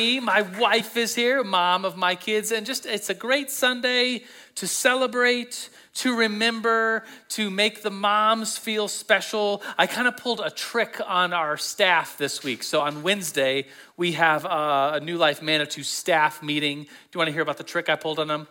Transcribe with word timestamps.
My 0.00 0.40
wife 0.58 0.96
is 0.96 1.14
here, 1.14 1.44
mom 1.44 1.84
of 1.84 1.94
my 1.94 2.14
kids, 2.14 2.52
and 2.52 2.64
just 2.64 2.86
it's 2.86 3.10
a 3.10 3.14
great 3.14 3.50
Sunday 3.50 4.24
to 4.54 4.66
celebrate, 4.66 5.68
to 5.96 6.16
remember, 6.16 7.04
to 7.30 7.50
make 7.50 7.82
the 7.82 7.90
moms 7.90 8.56
feel 8.56 8.88
special. 8.88 9.62
I 9.76 9.86
kind 9.86 10.08
of 10.08 10.16
pulled 10.16 10.40
a 10.40 10.48
trick 10.48 11.02
on 11.06 11.34
our 11.34 11.58
staff 11.58 12.16
this 12.16 12.42
week. 12.42 12.62
So 12.62 12.80
on 12.80 13.02
Wednesday, 13.02 13.66
we 13.98 14.12
have 14.12 14.46
a 14.46 15.00
New 15.02 15.18
Life 15.18 15.42
Manitou 15.42 15.82
staff 15.82 16.42
meeting. 16.42 16.84
Do 16.84 16.88
you 17.12 17.18
want 17.18 17.28
to 17.28 17.32
hear 17.32 17.42
about 17.42 17.58
the 17.58 17.64
trick 17.64 17.90
I 17.90 17.96
pulled 17.96 18.18
on 18.18 18.28
them? 18.28 18.48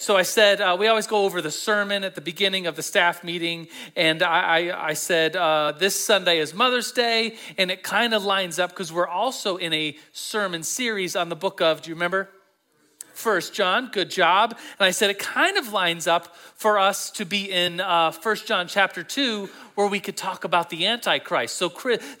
So 0.00 0.16
I 0.16 0.22
said, 0.22 0.62
uh, 0.62 0.78
we 0.80 0.86
always 0.86 1.06
go 1.06 1.26
over 1.26 1.42
the 1.42 1.50
sermon 1.50 2.04
at 2.04 2.14
the 2.14 2.22
beginning 2.22 2.66
of 2.66 2.74
the 2.74 2.82
staff 2.82 3.22
meeting. 3.22 3.68
And 3.94 4.22
I, 4.22 4.40
I, 4.40 4.88
I 4.88 4.92
said, 4.94 5.36
uh, 5.36 5.74
this 5.78 5.94
Sunday 5.94 6.38
is 6.38 6.54
Mother's 6.54 6.90
Day. 6.90 7.36
And 7.58 7.70
it 7.70 7.82
kind 7.82 8.14
of 8.14 8.24
lines 8.24 8.58
up 8.58 8.70
because 8.70 8.90
we're 8.90 9.06
also 9.06 9.58
in 9.58 9.74
a 9.74 9.94
sermon 10.12 10.62
series 10.62 11.16
on 11.16 11.28
the 11.28 11.36
book 11.36 11.60
of, 11.60 11.82
do 11.82 11.90
you 11.90 11.94
remember? 11.96 12.30
First 13.20 13.52
John, 13.52 13.90
good 13.92 14.08
job. 14.08 14.56
And 14.78 14.86
I 14.86 14.92
said 14.92 15.10
it 15.10 15.18
kind 15.18 15.58
of 15.58 15.74
lines 15.74 16.06
up 16.06 16.34
for 16.56 16.78
us 16.78 17.10
to 17.10 17.24
be 17.24 17.50
in 17.50 17.80
uh, 17.80 18.10
First 18.10 18.46
John 18.46 18.66
chapter 18.66 19.02
2, 19.02 19.48
where 19.74 19.86
we 19.86 19.98
could 19.98 20.16
talk 20.16 20.44
about 20.44 20.68
the 20.68 20.86
Antichrist. 20.86 21.56
So 21.56 21.72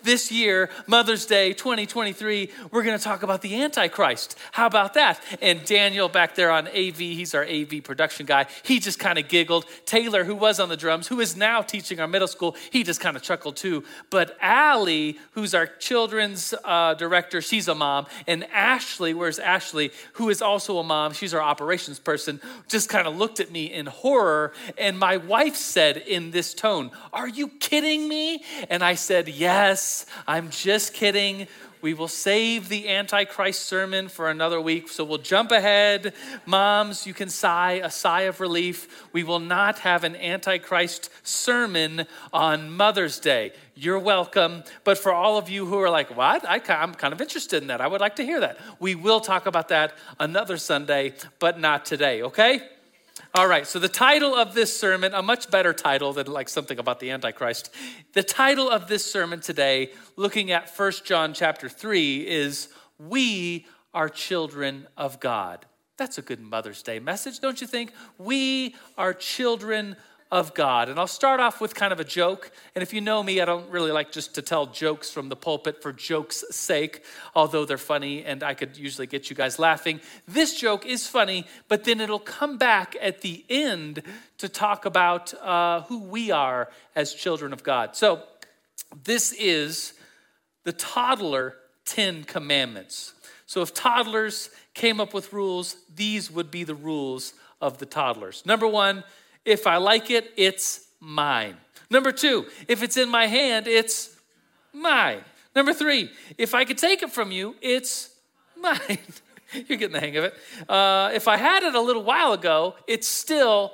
this 0.02 0.32
year, 0.32 0.70
Mother's 0.86 1.26
Day 1.26 1.52
2023, 1.52 2.50
we're 2.70 2.82
going 2.82 2.96
to 2.96 3.04
talk 3.04 3.22
about 3.22 3.42
the 3.42 3.62
Antichrist. 3.62 4.38
How 4.52 4.66
about 4.66 4.94
that? 4.94 5.20
And 5.42 5.62
Daniel 5.64 6.08
back 6.08 6.36
there 6.36 6.50
on 6.50 6.68
AV, 6.68 6.96
he's 6.96 7.34
our 7.34 7.44
AV 7.44 7.84
production 7.84 8.24
guy, 8.24 8.46
he 8.62 8.78
just 8.78 8.98
kind 8.98 9.18
of 9.18 9.28
giggled. 9.28 9.66
Taylor, 9.84 10.24
who 10.24 10.34
was 10.34 10.58
on 10.58 10.70
the 10.70 10.76
drums, 10.76 11.08
who 11.08 11.20
is 11.20 11.36
now 11.36 11.60
teaching 11.60 12.00
our 12.00 12.08
middle 12.08 12.28
school, 12.28 12.56
he 12.70 12.82
just 12.82 13.00
kind 13.00 13.16
of 13.16 13.22
chuckled 13.22 13.56
too. 13.56 13.84
But 14.08 14.38
Allie, 14.40 15.18
who's 15.32 15.54
our 15.54 15.66
children's 15.66 16.54
uh, 16.64 16.94
director, 16.94 17.42
she's 17.42 17.68
a 17.68 17.74
mom. 17.74 18.06
And 18.26 18.44
Ashley, 18.44 19.12
where's 19.12 19.38
Ashley, 19.38 19.92
who 20.14 20.30
is 20.30 20.40
also 20.40 20.78
a 20.78 20.82
mom, 20.90 21.12
she's 21.12 21.32
our 21.32 21.40
operations 21.40 22.00
person, 22.00 22.40
just 22.66 22.88
kind 22.88 23.06
of 23.06 23.16
looked 23.16 23.38
at 23.38 23.52
me 23.52 23.72
in 23.72 23.86
horror. 23.86 24.52
And 24.76 24.98
my 24.98 25.18
wife 25.18 25.54
said 25.54 25.96
in 25.96 26.32
this 26.32 26.52
tone, 26.52 26.90
Are 27.12 27.28
you 27.28 27.46
kidding 27.46 28.08
me? 28.08 28.42
And 28.68 28.82
I 28.82 28.96
said, 28.96 29.28
Yes, 29.28 30.04
I'm 30.26 30.50
just 30.50 30.92
kidding. 30.92 31.46
We 31.82 31.94
will 31.94 32.08
save 32.08 32.68
the 32.68 32.88
Antichrist 32.88 33.62
sermon 33.62 34.08
for 34.08 34.28
another 34.28 34.60
week. 34.60 34.88
So 34.88 35.04
we'll 35.04 35.18
jump 35.18 35.50
ahead. 35.50 36.12
Moms, 36.44 37.06
you 37.06 37.14
can 37.14 37.28
sigh 37.28 37.80
a 37.82 37.90
sigh 37.90 38.22
of 38.22 38.40
relief. 38.40 39.08
We 39.12 39.22
will 39.24 39.38
not 39.38 39.80
have 39.80 40.04
an 40.04 40.16
Antichrist 40.16 41.10
sermon 41.22 42.06
on 42.32 42.70
Mother's 42.70 43.18
Day. 43.18 43.52
You're 43.74 43.98
welcome. 43.98 44.64
But 44.84 44.98
for 44.98 45.12
all 45.12 45.38
of 45.38 45.48
you 45.48 45.64
who 45.66 45.78
are 45.78 45.90
like, 45.90 46.14
what? 46.16 46.44
I, 46.46 46.60
am 46.82 46.94
kind 46.94 47.14
of 47.14 47.20
interested 47.20 47.62
in 47.62 47.68
that. 47.68 47.80
I 47.80 47.86
would 47.86 48.00
like 48.00 48.16
to 48.16 48.24
hear 48.24 48.40
that. 48.40 48.58
We 48.78 48.94
will 48.94 49.20
talk 49.20 49.46
about 49.46 49.68
that 49.68 49.94
another 50.18 50.58
Sunday, 50.58 51.14
but 51.38 51.58
not 51.58 51.86
today, 51.86 52.22
okay? 52.22 52.62
All 53.32 53.46
right, 53.46 53.64
so 53.64 53.78
the 53.78 53.88
title 53.88 54.34
of 54.34 54.54
this 54.54 54.76
sermon, 54.76 55.14
a 55.14 55.22
much 55.22 55.52
better 55.52 55.72
title 55.72 56.12
than 56.12 56.26
like 56.26 56.48
something 56.48 56.80
about 56.80 56.98
the 56.98 57.12
Antichrist. 57.12 57.72
The 58.12 58.24
title 58.24 58.68
of 58.68 58.88
this 58.88 59.06
sermon 59.06 59.38
today, 59.38 59.92
looking 60.16 60.50
at 60.50 60.68
First 60.68 61.04
John 61.04 61.32
chapter 61.32 61.68
3, 61.68 62.26
is 62.26 62.70
We 62.98 63.66
Are 63.94 64.08
Children 64.08 64.88
of 64.96 65.20
God. 65.20 65.64
That's 65.96 66.18
a 66.18 66.22
good 66.22 66.40
Mother's 66.40 66.82
Day 66.82 66.98
message, 66.98 67.38
don't 67.38 67.60
you 67.60 67.68
think? 67.68 67.92
We 68.18 68.74
are 68.98 69.14
children 69.14 69.94
of 70.32 70.54
God. 70.54 70.88
And 70.88 70.98
I'll 70.98 71.06
start 71.06 71.40
off 71.40 71.60
with 71.60 71.74
kind 71.74 71.92
of 71.92 71.98
a 71.98 72.04
joke. 72.04 72.52
And 72.74 72.82
if 72.82 72.92
you 72.92 73.00
know 73.00 73.22
me, 73.22 73.40
I 73.40 73.44
don't 73.44 73.68
really 73.70 73.90
like 73.90 74.12
just 74.12 74.34
to 74.36 74.42
tell 74.42 74.66
jokes 74.66 75.10
from 75.10 75.28
the 75.28 75.36
pulpit 75.36 75.82
for 75.82 75.92
joke's 75.92 76.44
sake, 76.50 77.02
although 77.34 77.64
they're 77.64 77.78
funny 77.78 78.24
and 78.24 78.42
I 78.42 78.54
could 78.54 78.76
usually 78.76 79.06
get 79.06 79.28
you 79.28 79.36
guys 79.36 79.58
laughing. 79.58 80.00
This 80.28 80.58
joke 80.58 80.86
is 80.86 81.06
funny, 81.06 81.46
but 81.68 81.84
then 81.84 82.00
it'll 82.00 82.20
come 82.20 82.58
back 82.58 82.96
at 83.00 83.22
the 83.22 83.44
end 83.48 84.02
to 84.38 84.48
talk 84.48 84.84
about 84.84 85.34
uh, 85.34 85.82
who 85.82 86.04
we 86.04 86.30
are 86.30 86.70
as 86.94 87.12
children 87.12 87.52
of 87.52 87.64
God. 87.64 87.96
So 87.96 88.22
this 89.04 89.32
is 89.32 89.94
the 90.62 90.72
toddler 90.72 91.56
10 91.86 92.24
commandments. 92.24 93.14
So 93.46 93.62
if 93.62 93.74
toddlers 93.74 94.50
came 94.74 95.00
up 95.00 95.12
with 95.12 95.32
rules, 95.32 95.76
these 95.92 96.30
would 96.30 96.52
be 96.52 96.62
the 96.62 96.74
rules 96.74 97.34
of 97.60 97.78
the 97.78 97.86
toddlers. 97.86 98.44
Number 98.46 98.68
one, 98.68 99.02
if 99.44 99.66
I 99.66 99.76
like 99.76 100.10
it, 100.10 100.32
it's 100.36 100.86
mine. 101.00 101.56
Number 101.90 102.12
two, 102.12 102.46
if 102.68 102.82
it's 102.82 102.96
in 102.96 103.08
my 103.08 103.26
hand, 103.26 103.66
it's 103.66 104.16
mine. 104.72 105.22
Number 105.54 105.72
three, 105.72 106.10
if 106.38 106.54
I 106.54 106.64
could 106.64 106.78
take 106.78 107.02
it 107.02 107.10
from 107.10 107.32
you, 107.32 107.56
it's 107.60 108.14
mine. 108.56 108.98
You're 109.52 109.78
getting 109.78 109.92
the 109.92 110.00
hang 110.00 110.16
of 110.16 110.24
it. 110.24 110.34
Uh, 110.68 111.10
if 111.12 111.26
I 111.26 111.36
had 111.36 111.64
it 111.64 111.74
a 111.74 111.80
little 111.80 112.04
while 112.04 112.32
ago, 112.32 112.76
it's 112.86 113.08
still 113.08 113.72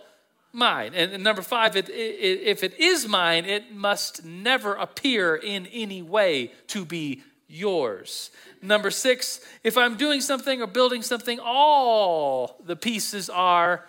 mine. 0.53 0.93
And, 0.95 1.13
and 1.13 1.23
number 1.23 1.43
five, 1.43 1.77
it, 1.77 1.91
it, 1.91 1.93
if 1.93 2.65
it 2.65 2.81
is 2.81 3.07
mine, 3.07 3.45
it 3.45 3.75
must 3.75 4.25
never 4.25 4.75
appear 4.75 5.37
in 5.37 5.67
any 5.67 6.01
way 6.01 6.53
to 6.69 6.87
be 6.87 7.23
yours. 7.47 8.31
Number 8.63 8.91
six, 8.91 9.41
if 9.63 9.77
I'm 9.77 9.97
doing 9.97 10.23
something 10.23 10.63
or 10.63 10.67
building 10.67 11.03
something, 11.03 11.39
all 11.43 12.59
the 12.65 12.75
pieces 12.77 13.29
are 13.29 13.85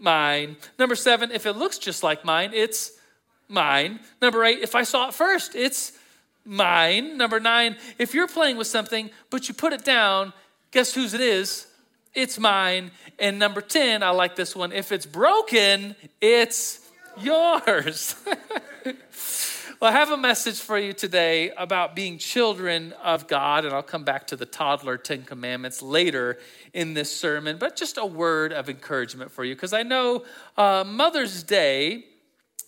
mine. 0.00 0.56
Number 0.78 0.94
seven, 0.94 1.30
if 1.30 1.46
it 1.46 1.54
looks 1.54 1.78
just 1.78 2.02
like 2.02 2.24
mine, 2.24 2.52
it's 2.54 2.92
mine. 3.48 4.00
Number 4.20 4.44
eight, 4.44 4.60
if 4.60 4.74
I 4.74 4.82
saw 4.82 5.08
it 5.08 5.14
first, 5.14 5.54
it's 5.54 5.92
mine. 6.44 7.16
Number 7.16 7.40
nine, 7.40 7.76
if 7.98 8.14
you're 8.14 8.28
playing 8.28 8.56
with 8.56 8.66
something, 8.66 9.10
but 9.30 9.48
you 9.48 9.54
put 9.54 9.72
it 9.72 9.84
down, 9.84 10.32
guess 10.70 10.94
whose 10.94 11.14
it 11.14 11.20
is? 11.20 11.66
It's 12.14 12.38
mine. 12.38 12.90
And 13.18 13.38
number 13.38 13.60
10, 13.60 14.02
I 14.02 14.10
like 14.10 14.34
this 14.36 14.56
one. 14.56 14.72
If 14.72 14.92
it's 14.92 15.06
broken, 15.06 15.94
it's 16.20 16.80
yours. 17.20 18.14
Well, 19.80 19.92
I 19.92 19.94
have 19.94 20.10
a 20.10 20.16
message 20.16 20.58
for 20.58 20.76
you 20.76 20.92
today 20.92 21.52
about 21.56 21.94
being 21.94 22.18
children 22.18 22.94
of 22.94 23.28
God, 23.28 23.64
and 23.64 23.72
I'll 23.72 23.80
come 23.80 24.02
back 24.02 24.26
to 24.26 24.34
the 24.34 24.44
toddler 24.44 24.96
Ten 24.96 25.22
Commandments 25.22 25.80
later 25.80 26.40
in 26.72 26.94
this 26.94 27.16
sermon, 27.16 27.58
but 27.58 27.76
just 27.76 27.96
a 27.96 28.04
word 28.04 28.52
of 28.52 28.68
encouragement 28.68 29.30
for 29.30 29.44
you, 29.44 29.54
because 29.54 29.72
I 29.72 29.84
know 29.84 30.24
uh, 30.56 30.82
Mother's 30.84 31.44
Day 31.44 32.06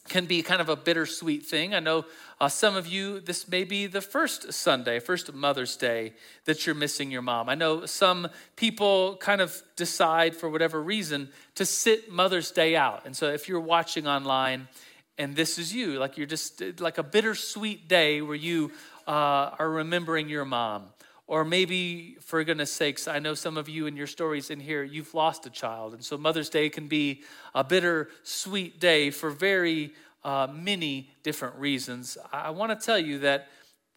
can 0.09 0.27
be 0.27 0.41
kind 0.41 0.61
of 0.61 0.69
a 0.69 0.77
bittersweet 0.77 1.45
thing. 1.45 1.75
I 1.75 1.81
know 1.81 2.05
uh, 2.41 2.49
some 2.49 2.77
of 2.77 2.87
you, 2.87 3.19
this 3.19 3.49
may 3.49 3.65
be 3.65 3.89
the 3.89 4.01
first 4.01 4.53
Sunday, 4.53 5.01
first 5.01 5.33
Mother's 5.33 5.77
Day 5.77 6.13
that 6.45 6.65
you're 6.65 6.77
missing 6.77 7.11
your 7.11 7.23
mom. 7.23 7.49
I 7.49 7.57
know 7.57 7.87
some 7.87 8.29
people 8.55 9.17
kind 9.17 9.41
of 9.41 9.61
decide 9.75 10.37
for 10.37 10.49
whatever 10.49 10.81
reason 10.81 11.31
to 11.57 11.67
sit 11.67 12.09
Mother's 12.09 12.53
Day 12.53 12.77
out. 12.77 13.05
And 13.05 13.17
so 13.17 13.33
if 13.33 13.49
you're 13.49 13.59
watching 13.59 14.07
online, 14.07 14.69
and 15.19 15.37
this 15.37 15.59
is 15.59 15.75
you. 15.75 15.99
Like 15.99 16.17
you're 16.17 16.27
just 16.27 16.63
like 16.81 16.99
a 16.99 17.03
bittersweet 17.03 17.89
day 17.89 18.23
where 18.23 18.37
you 18.37 18.73
uh, 19.07 19.51
are 19.59 19.71
remembering 19.71 20.29
your 20.29 20.45
mom. 20.45 20.87
Or 21.27 21.45
maybe 21.45 22.17
for 22.23 22.43
goodness 22.43 22.73
sakes 22.73 23.07
i 23.07 23.21
know 23.21 23.35
some 23.35 23.57
of 23.57 23.69
you 23.69 23.87
in 23.87 23.97
your 23.97 24.09
stories 24.09 24.51
in 24.51 24.59
here 24.59 24.83
you've 24.83 25.15
lost 25.15 25.47
a 25.47 25.51
child. 25.51 25.95
And 25.95 26.05
so 26.05 26.19
mother's 26.19 26.49
day 26.49 26.69
can 26.69 26.89
be 26.89 27.23
a 27.55 27.63
bitter 27.63 28.09
sweet 28.25 28.81
day 28.81 29.11
for 29.11 29.31
very 29.31 29.93
uh, 30.25 30.49
many 30.53 31.11
different 31.23 31.55
reasons. 31.57 32.19
I, 32.33 32.47
I 32.47 32.51
want 32.51 32.79
to 32.79 32.85
tell 32.85 32.99
you 32.99 33.21
that 33.21 33.49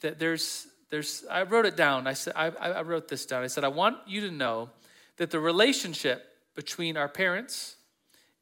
that 0.01 0.19
there's 0.19 0.67
there's 0.91 1.23
i 1.31 1.41
wrote 1.41 1.65
it 1.65 1.75
down. 1.75 2.05
I 2.05 2.13
said 2.13 2.33
I, 2.35 2.49
I 2.49 2.81
wrote 2.83 3.07
this 3.07 3.25
down. 3.25 3.43
I 3.43 3.47
said 3.47 3.63
i 3.63 3.69
want 3.69 3.97
you 4.05 4.21
to 4.21 4.31
know 4.31 4.69
that 5.17 5.31
the 5.31 5.39
relationship 5.39 6.25
between 6.53 6.97
our 6.97 7.09
parents 7.09 7.77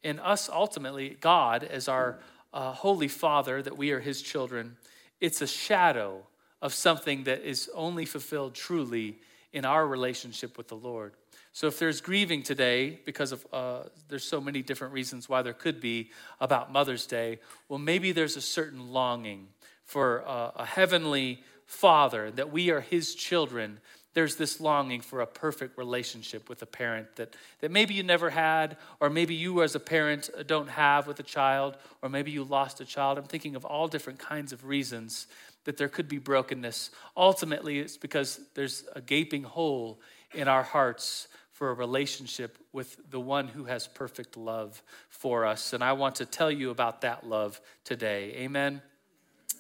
and 0.04 0.20
us 0.20 0.50
ultimately 0.50 1.18
god 1.22 1.64
as 1.64 1.88
our 1.88 2.20
uh, 2.54 2.74
Holy 2.74 3.08
Father, 3.08 3.62
that 3.62 3.78
we 3.78 3.92
are 3.92 4.00
His 4.00 4.22
children, 4.22 4.78
it's 5.20 5.42
a 5.42 5.48
shadow 5.48 6.26
of 6.62 6.74
something 6.74 7.24
that 7.24 7.42
is 7.42 7.70
only 7.74 8.06
fulfilled 8.06 8.56
truly 8.56 9.18
in 9.54 9.66
our 9.66 9.86
relationship 9.88 10.58
with 10.58 10.68
the 10.68 10.76
Lord. 10.76 11.14
So 11.54 11.68
if 11.68 11.80
there's 11.80 12.00
grieving 12.00 12.44
today 12.44 13.00
because 13.06 13.34
of 13.34 13.46
uh, 13.52 13.84
there's 14.08 14.24
so 14.24 14.40
many 14.40 14.62
different 14.62 14.94
reasons 14.94 15.28
why 15.28 15.42
there 15.42 15.54
could 15.54 15.82
be 15.82 16.12
about 16.40 16.72
Mother's 16.72 17.06
Day, 17.06 17.40
well 17.68 17.80
maybe 17.80 18.14
there's 18.14 18.38
a 18.38 18.42
certain 18.42 18.94
longing 18.94 19.48
for 19.84 20.24
uh, 20.26 20.52
a 20.56 20.66
heavenly 20.66 21.44
Father 21.66 22.32
that 22.32 22.52
we 22.52 22.70
are 22.70 22.82
His 22.82 23.16
children 23.16 23.80
there's 24.14 24.36
this 24.36 24.60
longing 24.60 25.02
for 25.02 25.22
a 25.22 25.28
perfect 25.28 25.78
relationship 25.78 26.50
with 26.50 26.62
a 26.62 26.66
parent 26.66 27.16
that, 27.16 27.36
that 27.62 27.72
maybe 27.72 27.94
you 27.94 28.04
never 28.04 28.30
had, 28.30 28.78
or 29.00 29.10
maybe 29.10 29.34
you 29.34 29.64
as 29.64 29.74
a 29.76 29.80
parent 29.80 30.30
don't 30.48 30.70
have 30.70 31.08
with 31.08 31.20
a 31.20 31.24
child, 31.24 31.78
or 32.02 32.10
maybe 32.10 32.32
you 32.32 32.44
lost 32.44 32.82
a 32.82 32.86
child. 32.86 33.18
I'm 33.18 33.24
thinking 33.24 33.56
of 33.56 33.64
all 33.64 33.88
different 33.88 34.20
kinds 34.20 34.52
of 34.52 34.66
reasons 34.66 35.28
that 35.64 35.78
there 35.78 35.88
could 35.88 36.10
be 36.10 36.18
brokenness. 36.18 36.92
Ultimately, 37.16 37.80
it's 37.80 37.98
because 37.98 38.42
there's 38.56 38.84
a 38.96 39.02
gaping 39.02 39.44
hole 39.44 40.02
in 40.34 40.48
our 40.48 40.64
hearts 40.64 41.28
for 41.54 41.70
a 41.70 41.74
relationship 41.74 42.58
with 42.74 42.98
the 43.12 43.20
one 43.20 43.48
who 43.48 43.66
has 43.66 43.88
perfect 43.88 44.36
love 44.36 44.82
for 45.10 45.46
us. 45.46 45.74
And 45.74 45.84
I 45.84 45.94
want 45.94 46.16
to 46.16 46.26
tell 46.26 46.52
you 46.52 46.72
about 46.72 47.02
that 47.02 47.28
love 47.28 47.62
today. 47.84 48.34
Amen. 48.38 48.82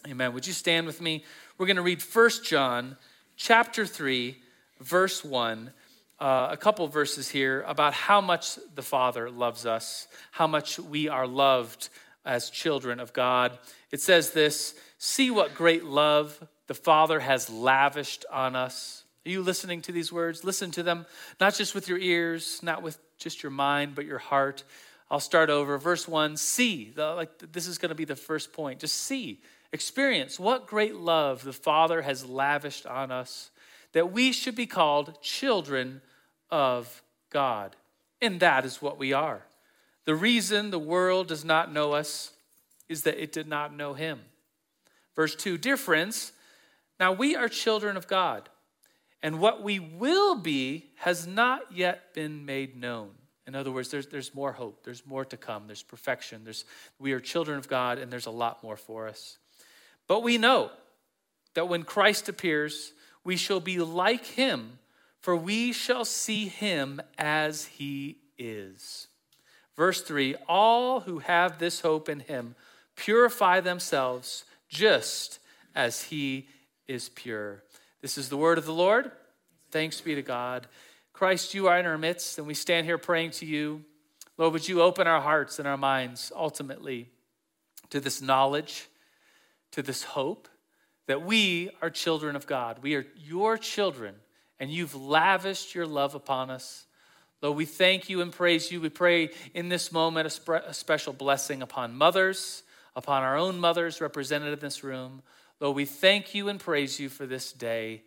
Amen. 0.07 0.33
Would 0.33 0.47
you 0.47 0.54
stand 0.54 0.88
with 0.88 1.00
me? 1.00 1.24
We're 1.57 1.68
going 1.68 1.75
to 1.75 1.83
read 1.83 2.01
First 2.01 2.44
John 2.44 2.97
chapter 3.42 3.88
3 3.88 4.38
verse 4.82 5.26
1, 5.26 5.72
uh, 6.20 6.50
a 6.52 6.58
couple 6.58 6.88
verses 6.88 7.28
here 7.28 7.64
about 7.68 7.92
how 7.92 8.22
much 8.22 8.60
the 8.76 8.84
Father 8.84 9.32
loves 9.32 9.66
us, 9.66 10.08
how 10.30 10.46
much 10.46 10.78
we 10.78 11.10
are 11.10 11.26
loved 11.26 11.90
as 12.24 12.52
children 12.52 13.00
of 13.00 13.14
God. 13.14 13.58
It 13.90 14.00
says 14.00 14.30
this 14.30 14.76
See 15.00 15.32
what 15.32 15.56
great 15.56 15.84
love 15.84 16.48
the 16.68 16.76
Father 16.76 17.20
has 17.20 17.50
lavished 17.50 18.26
on 18.32 18.56
us. 18.56 19.04
Are 19.26 19.30
you 19.30 19.42
listening 19.42 19.82
to 19.84 19.92
these 19.92 20.14
words? 20.14 20.44
Listen 20.44 20.70
to 20.72 20.84
them, 20.84 21.08
not 21.40 21.56
just 21.56 21.74
with 21.74 21.90
your 21.90 21.98
ears, 21.98 22.60
not 22.62 22.84
with 22.84 23.00
just 23.18 23.42
your 23.42 23.52
mind, 23.52 23.96
but 23.96 24.06
your 24.06 24.20
heart. 24.20 24.64
I'll 25.10 25.20
start 25.20 25.50
over. 25.50 25.80
Verse 25.80 26.08
1 26.08 26.38
See, 26.38 26.92
the, 26.96 27.16
like 27.16 27.52
this 27.52 27.66
is 27.66 27.80
going 27.80 27.90
to 27.90 27.96
be 27.96 28.06
the 28.06 28.16
first 28.16 28.54
point. 28.54 28.82
Just 28.82 28.98
see, 28.98 29.40
experience 29.73 30.39
what 30.39 30.68
great 30.68 30.95
love 30.95 31.44
the 31.44 31.53
Father 31.53 32.01
has 32.01 32.25
lavished 32.25 32.85
on 32.85 33.12
us 33.12 33.51
that 33.94 34.12
we 34.12 34.31
should 34.31 34.56
be 34.56 34.65
called 34.65 35.21
children 35.21 36.01
of 36.50 37.01
God. 37.29 37.75
And 38.21 38.39
that 38.39 38.65
is 38.65 38.81
what 38.81 38.97
we 38.97 39.13
are. 39.13 39.44
The 40.06 40.15
reason 40.15 40.71
the 40.71 40.79
world 40.79 41.27
does 41.27 41.45
not 41.45 41.73
know 41.73 41.94
us 41.94 42.31
is 42.89 43.03
that 43.03 43.21
it 43.21 43.31
did 43.31 43.47
not 43.47 43.75
know 43.75 43.94
him. 43.94 44.19
Verse 45.15 45.35
2 45.35 45.57
Dear 45.57 45.77
friends, 45.77 46.31
now 47.00 47.12
we 47.12 47.35
are 47.35 47.50
children 47.50 47.97
of 47.97 48.07
God, 48.07 48.50
and 49.23 49.39
what 49.39 49.63
we 49.63 49.79
will 49.79 50.35
be 50.35 50.91
has 50.97 51.27
not 51.27 51.71
yet 51.71 52.13
been 52.13 52.45
made 52.45 52.75
known. 52.75 53.12
In 53.47 53.56
other 53.56 53.71
words, 53.71 53.89
there's, 53.89 54.07
there's 54.07 54.35
more 54.35 54.53
hope, 54.53 54.83
there's 54.83 55.06
more 55.06 55.25
to 55.25 55.38
come, 55.38 55.68
there's 55.68 55.83
perfection, 55.83 56.44
there's, 56.44 56.65
we 57.00 57.12
are 57.12 57.19
children 57.19 57.57
of 57.57 57.68
God, 57.68 57.97
and 57.97 58.12
there's 58.12 58.27
a 58.27 58.31
lot 58.31 58.63
more 58.63 58.77
for 58.77 59.07
us. 59.07 59.38
But 60.12 60.24
we 60.24 60.38
know 60.38 60.72
that 61.54 61.69
when 61.69 61.84
Christ 61.84 62.28
appears, 62.28 62.92
we 63.24 63.38
shall 63.38 63.62
be 63.62 63.80
like 63.80 64.25
him, 64.25 64.78
for 65.22 65.38
we 65.38 65.72
shall 65.72 66.04
see 66.04 66.50
him 66.50 67.02
as 67.18 67.63
he 67.63 68.18
is. 68.38 69.08
Verse 69.78 70.02
3 70.02 70.36
All 70.50 71.00
who 71.00 71.19
have 71.19 71.60
this 71.60 71.80
hope 71.80 72.10
in 72.10 72.19
him 72.19 72.56
purify 72.98 73.62
themselves 73.62 74.44
just 74.68 75.40
as 75.74 76.04
he 76.04 76.50
is 76.90 77.07
pure. 77.07 77.64
This 78.02 78.18
is 78.18 78.28
the 78.28 78.36
word 78.36 78.57
of 78.57 78.66
the 78.66 78.74
Lord. 78.74 79.12
Thanks 79.72 80.02
be 80.02 80.16
to 80.16 80.22
God. 80.22 80.68
Christ, 81.14 81.54
you 81.54 81.69
are 81.69 81.80
in 81.80 81.86
our 81.86 81.98
midst, 81.98 82.38
and 82.38 82.46
we 82.46 82.54
stand 82.54 82.86
here 82.86 82.98
praying 82.98 83.31
to 83.31 83.46
you. 83.46 83.86
Lord, 84.38 84.52
would 84.52 84.68
you 84.68 84.81
open 84.81 85.07
our 85.07 85.22
hearts 85.22 85.57
and 85.57 85.69
our 85.69 85.78
minds 85.78 86.34
ultimately 86.36 87.07
to 87.92 88.02
this 88.02 88.22
knowledge, 88.22 88.90
to 89.71 89.81
this 89.81 90.03
hope 90.03 90.47
that 91.07 91.23
we 91.23 91.69
are 91.81 91.89
children 91.89 92.35
of 92.35 92.47
God. 92.47 92.79
We 92.81 92.95
are 92.95 93.06
your 93.18 93.57
children, 93.57 94.15
and 94.59 94.69
you've 94.69 94.95
lavished 94.95 95.75
your 95.75 95.85
love 95.85 96.15
upon 96.15 96.50
us. 96.50 96.85
Lord, 97.41 97.57
we 97.57 97.65
thank 97.65 98.09
you 98.09 98.21
and 98.21 98.31
praise 98.31 98.71
you. 98.71 98.79
We 98.79 98.89
pray 98.89 99.31
in 99.53 99.69
this 99.69 99.91
moment 99.91 100.39
a, 100.47 100.69
a 100.69 100.73
special 100.73 101.12
blessing 101.12 101.62
upon 101.62 101.95
mothers, 101.95 102.63
upon 102.95 103.23
our 103.23 103.35
own 103.35 103.59
mothers 103.59 104.00
represented 104.00 104.53
in 104.53 104.59
this 104.59 104.83
room. 104.83 105.23
Lord, 105.59 105.75
we 105.75 105.85
thank 105.85 106.35
you 106.35 106.50
and 106.50 106.59
praise 106.59 107.00
you 107.00 107.09
for 107.09 107.25
this 107.25 107.51
day. 107.51 108.03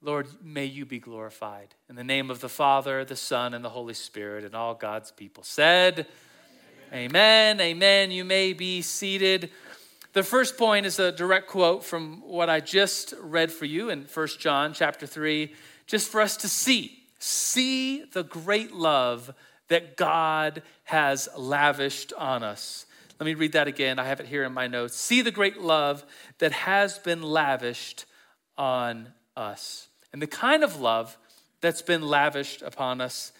Lord, 0.00 0.28
may 0.42 0.64
you 0.64 0.86
be 0.86 0.98
glorified. 0.98 1.74
In 1.88 1.96
the 1.96 2.04
name 2.04 2.30
of 2.30 2.40
the 2.40 2.48
Father, 2.48 3.04
the 3.04 3.16
Son, 3.16 3.52
and 3.52 3.64
the 3.64 3.70
Holy 3.70 3.94
Spirit, 3.94 4.44
and 4.44 4.54
all 4.54 4.74
God's 4.74 5.10
people 5.10 5.42
said, 5.42 6.06
Amen. 6.90 7.60
Amen. 7.60 7.60
Amen. 7.60 8.10
You 8.10 8.24
may 8.24 8.54
be 8.54 8.80
seated. 8.80 9.50
The 10.14 10.22
first 10.22 10.56
point 10.56 10.86
is 10.86 10.98
a 10.98 11.12
direct 11.12 11.48
quote 11.48 11.84
from 11.84 12.22
what 12.22 12.48
I 12.48 12.60
just 12.60 13.12
read 13.20 13.52
for 13.52 13.66
you 13.66 13.90
in 13.90 14.06
1 14.12 14.26
John 14.38 14.72
chapter 14.72 15.06
3, 15.06 15.52
just 15.86 16.10
for 16.10 16.20
us 16.20 16.36
to 16.38 16.48
see. 16.48 17.02
See 17.18 18.04
the 18.04 18.22
great 18.22 18.72
love 18.72 19.34
that 19.68 19.96
God 19.96 20.62
has 20.84 21.28
lavished 21.36 22.14
on 22.14 22.42
us. 22.42 22.86
Let 23.20 23.26
me 23.26 23.34
read 23.34 23.52
that 23.52 23.68
again. 23.68 23.98
I 23.98 24.04
have 24.04 24.20
it 24.20 24.26
here 24.26 24.44
in 24.44 24.54
my 24.54 24.66
notes. 24.66 24.96
See 24.96 25.20
the 25.20 25.30
great 25.30 25.60
love 25.60 26.04
that 26.38 26.52
has 26.52 26.98
been 26.98 27.20
lavished 27.20 28.06
on 28.56 29.08
us. 29.36 29.88
And 30.12 30.22
the 30.22 30.26
kind 30.26 30.64
of 30.64 30.80
love 30.80 31.18
that's 31.60 31.82
been 31.82 32.02
lavished 32.02 32.62
upon 32.62 33.00
us 33.00 33.32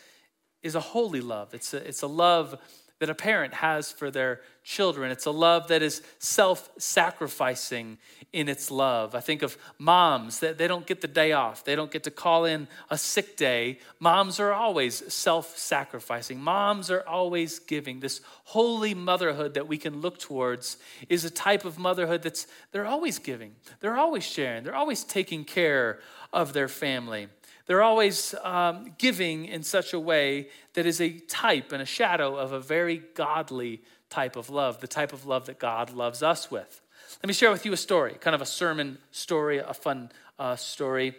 is 0.63 0.75
a 0.75 0.81
holy 0.81 1.21
love. 1.21 1.55
It's 1.55 1.73
a, 1.73 1.79
it's 1.79 2.03
a 2.03 2.09
love 2.09 2.59
that 2.99 3.09
a 3.09 3.15
parent 3.15 3.55
has 3.55 3.93
for 3.93 4.11
their 4.11 4.41
children. 4.65 5.11
It's 5.11 5.27
a 5.27 5.31
love 5.31 5.69
that 5.69 5.83
is 5.83 6.03
self 6.19 6.69
sacrificing 6.79 7.99
in 8.33 8.49
its 8.49 8.71
love. 8.71 9.15
I 9.15 9.21
think 9.21 9.43
of 9.43 9.57
moms 9.79 10.41
that 10.41 10.59
they 10.59 10.69
don't 10.69 10.87
get 10.87 11.01
the 11.01 11.09
day 11.09 11.33
off, 11.33 11.65
they 11.65 11.77
don't 11.77 11.91
get 11.91 12.05
to 12.05 12.11
call 12.11 12.45
in 12.45 12.69
a 12.91 12.99
sick 12.99 13.37
day. 13.37 13.79
Moms 14.01 14.41
are 14.41 14.53
always 14.53 15.13
self 15.13 15.57
sacrificing, 15.57 16.41
moms 16.41 16.91
are 16.91 17.07
always 17.07 17.59
giving. 17.61 18.01
This 18.01 18.21
holy 18.45 18.95
motherhood 18.95 19.55
that 19.55 19.69
we 19.69 19.79
can 19.79 20.01
look 20.01 20.19
towards 20.19 20.77
is 21.09 21.25
a 21.25 21.31
type 21.31 21.65
of 21.65 21.79
motherhood 21.79 22.23
that's 22.23 22.47
they're 22.73 22.87
always 22.87 23.19
giving, 23.19 23.55
they're 23.81 23.99
always 23.99 24.25
sharing, 24.25 24.65
they're 24.65 24.75
always 24.75 25.05
taking 25.05 25.45
care 25.45 26.01
of 26.33 26.53
their 26.53 26.69
family. 26.69 27.29
They're 27.69 27.83
always 27.83 28.35
um, 28.43 28.95
giving 28.97 29.45
in 29.45 29.63
such 29.63 29.93
a 29.93 30.01
way 30.01 30.49
that 30.73 30.87
is 30.87 31.03
a 31.03 31.11
type 31.11 31.71
and 31.71 31.83
a 31.83 31.87
shadow 31.87 32.35
of 32.35 32.53
a 32.53 32.61
very 32.61 33.03
godly 33.15 33.83
type 34.09 34.37
of 34.37 34.49
love, 34.49 34.81
the 34.81 34.89
type 34.89 35.13
of 35.13 35.27
love 35.27 35.45
that 35.47 35.59
God 35.59 35.93
loves 35.93 36.23
us 36.23 36.51
with. 36.51 36.81
Let 37.23 37.29
me 37.29 37.35
share 37.35 37.51
with 37.51 37.67
you 37.67 37.75
a 37.75 37.77
story, 37.77 38.17
kind 38.21 38.35
of 38.35 38.41
a 38.41 38.47
sermon 38.47 38.97
story, 39.11 39.59
a 39.59 39.75
fun 39.75 40.11
uh, 40.39 40.57
story. 40.57 41.15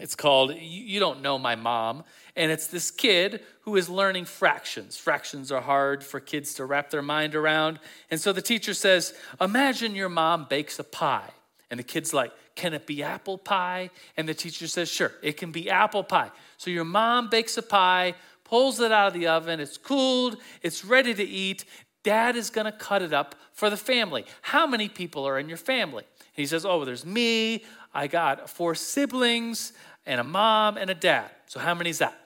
It's 0.00 0.16
called 0.16 0.52
You 0.56 0.98
Don't 0.98 1.22
Know 1.22 1.38
My 1.38 1.54
Mom. 1.54 2.02
And 2.34 2.50
it's 2.50 2.66
this 2.66 2.90
kid 2.90 3.40
who 3.60 3.76
is 3.76 3.88
learning 3.88 4.24
fractions. 4.24 4.96
Fractions 4.96 5.52
are 5.52 5.60
hard 5.60 6.02
for 6.02 6.18
kids 6.18 6.54
to 6.54 6.64
wrap 6.64 6.90
their 6.90 7.02
mind 7.02 7.36
around. 7.36 7.78
And 8.10 8.20
so 8.20 8.32
the 8.32 8.42
teacher 8.42 8.74
says, 8.74 9.14
Imagine 9.40 9.94
your 9.94 10.08
mom 10.08 10.46
bakes 10.50 10.80
a 10.80 10.84
pie. 10.84 11.30
And 11.70 11.78
the 11.78 11.84
kid's 11.84 12.12
like, 12.12 12.32
Can 12.58 12.74
it 12.74 12.88
be 12.88 13.04
apple 13.04 13.38
pie? 13.38 13.88
And 14.16 14.28
the 14.28 14.34
teacher 14.34 14.66
says, 14.66 14.88
Sure, 14.88 15.12
it 15.22 15.36
can 15.36 15.52
be 15.52 15.70
apple 15.70 16.02
pie. 16.02 16.32
So 16.56 16.70
your 16.70 16.84
mom 16.84 17.30
bakes 17.30 17.56
a 17.56 17.62
pie, 17.62 18.16
pulls 18.42 18.80
it 18.80 18.90
out 18.90 19.06
of 19.06 19.12
the 19.14 19.28
oven, 19.28 19.60
it's 19.60 19.78
cooled, 19.78 20.38
it's 20.60 20.84
ready 20.84 21.14
to 21.14 21.22
eat. 21.22 21.64
Dad 22.02 22.34
is 22.34 22.50
going 22.50 22.64
to 22.64 22.72
cut 22.72 23.00
it 23.00 23.12
up 23.12 23.36
for 23.52 23.70
the 23.70 23.76
family. 23.76 24.24
How 24.42 24.66
many 24.66 24.88
people 24.88 25.24
are 25.24 25.38
in 25.38 25.48
your 25.48 25.56
family? 25.56 26.02
he 26.32 26.46
says, 26.46 26.66
Oh, 26.66 26.84
there's 26.84 27.06
me. 27.06 27.64
I 27.94 28.08
got 28.08 28.50
four 28.50 28.74
siblings 28.74 29.72
and 30.04 30.20
a 30.20 30.24
mom 30.24 30.76
and 30.78 30.90
a 30.90 30.96
dad. 30.96 31.30
So 31.46 31.60
how 31.60 31.76
many 31.76 31.90
is 31.90 31.98
that? 31.98 32.18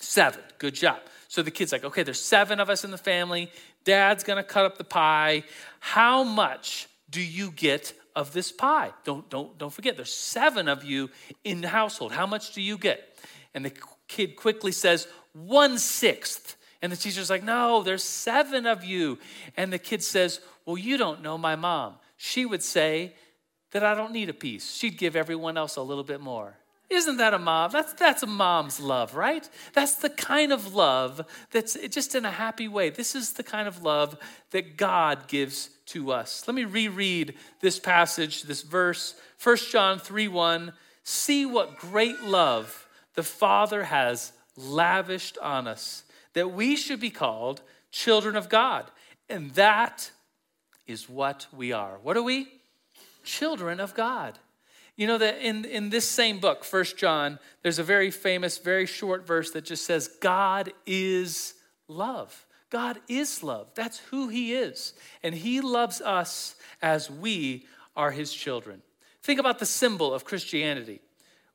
Seven. 0.00 0.40
Good 0.58 0.74
job. 0.74 0.98
So 1.28 1.42
the 1.42 1.52
kid's 1.52 1.70
like, 1.70 1.84
Okay, 1.84 2.02
there's 2.02 2.20
seven 2.20 2.58
of 2.58 2.70
us 2.70 2.82
in 2.82 2.90
the 2.90 2.98
family. 2.98 3.52
Dad's 3.84 4.24
to 4.24 4.42
cut 4.42 4.64
up 4.64 4.78
the 4.78 4.84
pie. 4.84 5.44
How 5.78 6.24
much 6.24 6.88
do 7.08 7.22
you 7.22 7.52
get 7.52 7.92
of 8.18 8.32
this 8.32 8.50
pie. 8.50 8.90
Don't, 9.04 9.30
don't, 9.30 9.56
don't 9.58 9.72
forget, 9.72 9.96
there's 9.96 10.12
seven 10.12 10.68
of 10.68 10.82
you 10.82 11.08
in 11.44 11.60
the 11.60 11.68
household. 11.68 12.12
How 12.12 12.26
much 12.26 12.52
do 12.52 12.60
you 12.60 12.76
get? 12.76 13.16
And 13.54 13.64
the 13.64 13.72
kid 14.08 14.36
quickly 14.36 14.72
says, 14.72 15.06
one 15.32 15.78
sixth. 15.78 16.56
And 16.82 16.92
the 16.92 16.96
teacher's 16.96 17.30
like, 17.30 17.44
no, 17.44 17.82
there's 17.82 18.02
seven 18.02 18.66
of 18.66 18.84
you. 18.84 19.18
And 19.56 19.72
the 19.72 19.78
kid 19.78 20.02
says, 20.02 20.40
well, 20.66 20.76
you 20.76 20.96
don't 20.98 21.22
know 21.22 21.38
my 21.38 21.56
mom. 21.56 21.94
She 22.16 22.44
would 22.44 22.62
say 22.62 23.14
that 23.70 23.84
I 23.84 23.94
don't 23.94 24.12
need 24.12 24.28
a 24.28 24.34
piece. 24.34 24.74
She'd 24.74 24.98
give 24.98 25.14
everyone 25.14 25.56
else 25.56 25.76
a 25.76 25.82
little 25.82 26.04
bit 26.04 26.20
more. 26.20 26.56
Isn't 26.90 27.18
that 27.18 27.34
a 27.34 27.38
mom? 27.38 27.70
That's, 27.70 27.92
that's 27.92 28.22
a 28.22 28.26
mom's 28.26 28.80
love, 28.80 29.14
right? 29.14 29.48
That's 29.74 29.96
the 29.96 30.10
kind 30.10 30.52
of 30.52 30.74
love 30.74 31.20
that's 31.50 31.74
just 31.88 32.14
in 32.14 32.24
a 32.24 32.30
happy 32.30 32.66
way. 32.66 32.90
This 32.90 33.14
is 33.14 33.34
the 33.34 33.42
kind 33.42 33.68
of 33.68 33.82
love 33.82 34.16
that 34.50 34.76
God 34.76 35.28
gives 35.28 35.70
to 35.88 36.12
us. 36.12 36.44
Let 36.46 36.54
me 36.54 36.64
reread 36.64 37.34
this 37.60 37.78
passage, 37.78 38.42
this 38.42 38.62
verse, 38.62 39.14
1 39.42 39.56
John 39.70 39.98
3 39.98 40.28
1. 40.28 40.72
See 41.04 41.46
what 41.46 41.78
great 41.78 42.20
love 42.22 42.86
the 43.14 43.22
Father 43.22 43.84
has 43.84 44.32
lavished 44.56 45.38
on 45.38 45.66
us, 45.66 46.04
that 46.34 46.52
we 46.52 46.76
should 46.76 47.00
be 47.00 47.10
called 47.10 47.62
children 47.90 48.36
of 48.36 48.48
God. 48.48 48.90
And 49.28 49.52
that 49.52 50.10
is 50.86 51.08
what 51.08 51.46
we 51.52 51.72
are. 51.72 51.98
What 52.02 52.16
are 52.16 52.22
we? 52.22 52.48
Children 53.24 53.80
of 53.80 53.94
God. 53.94 54.38
You 54.96 55.06
know 55.06 55.18
that 55.18 55.38
in, 55.38 55.64
in 55.64 55.90
this 55.90 56.08
same 56.08 56.40
book, 56.40 56.64
First 56.64 56.96
John, 56.96 57.38
there's 57.62 57.78
a 57.78 57.84
very 57.84 58.10
famous, 58.10 58.58
very 58.58 58.86
short 58.86 59.26
verse 59.26 59.52
that 59.52 59.64
just 59.64 59.86
says, 59.86 60.08
God 60.20 60.72
is 60.86 61.54
love. 61.86 62.46
God 62.70 63.00
is 63.08 63.42
love. 63.42 63.68
That's 63.74 63.98
who 63.98 64.28
He 64.28 64.52
is. 64.52 64.92
And 65.22 65.34
He 65.34 65.60
loves 65.60 66.00
us 66.00 66.54
as 66.82 67.10
we 67.10 67.66
are 67.96 68.10
His 68.10 68.32
children. 68.32 68.82
Think 69.22 69.40
about 69.40 69.58
the 69.58 69.66
symbol 69.66 70.12
of 70.12 70.24
Christianity. 70.24 71.00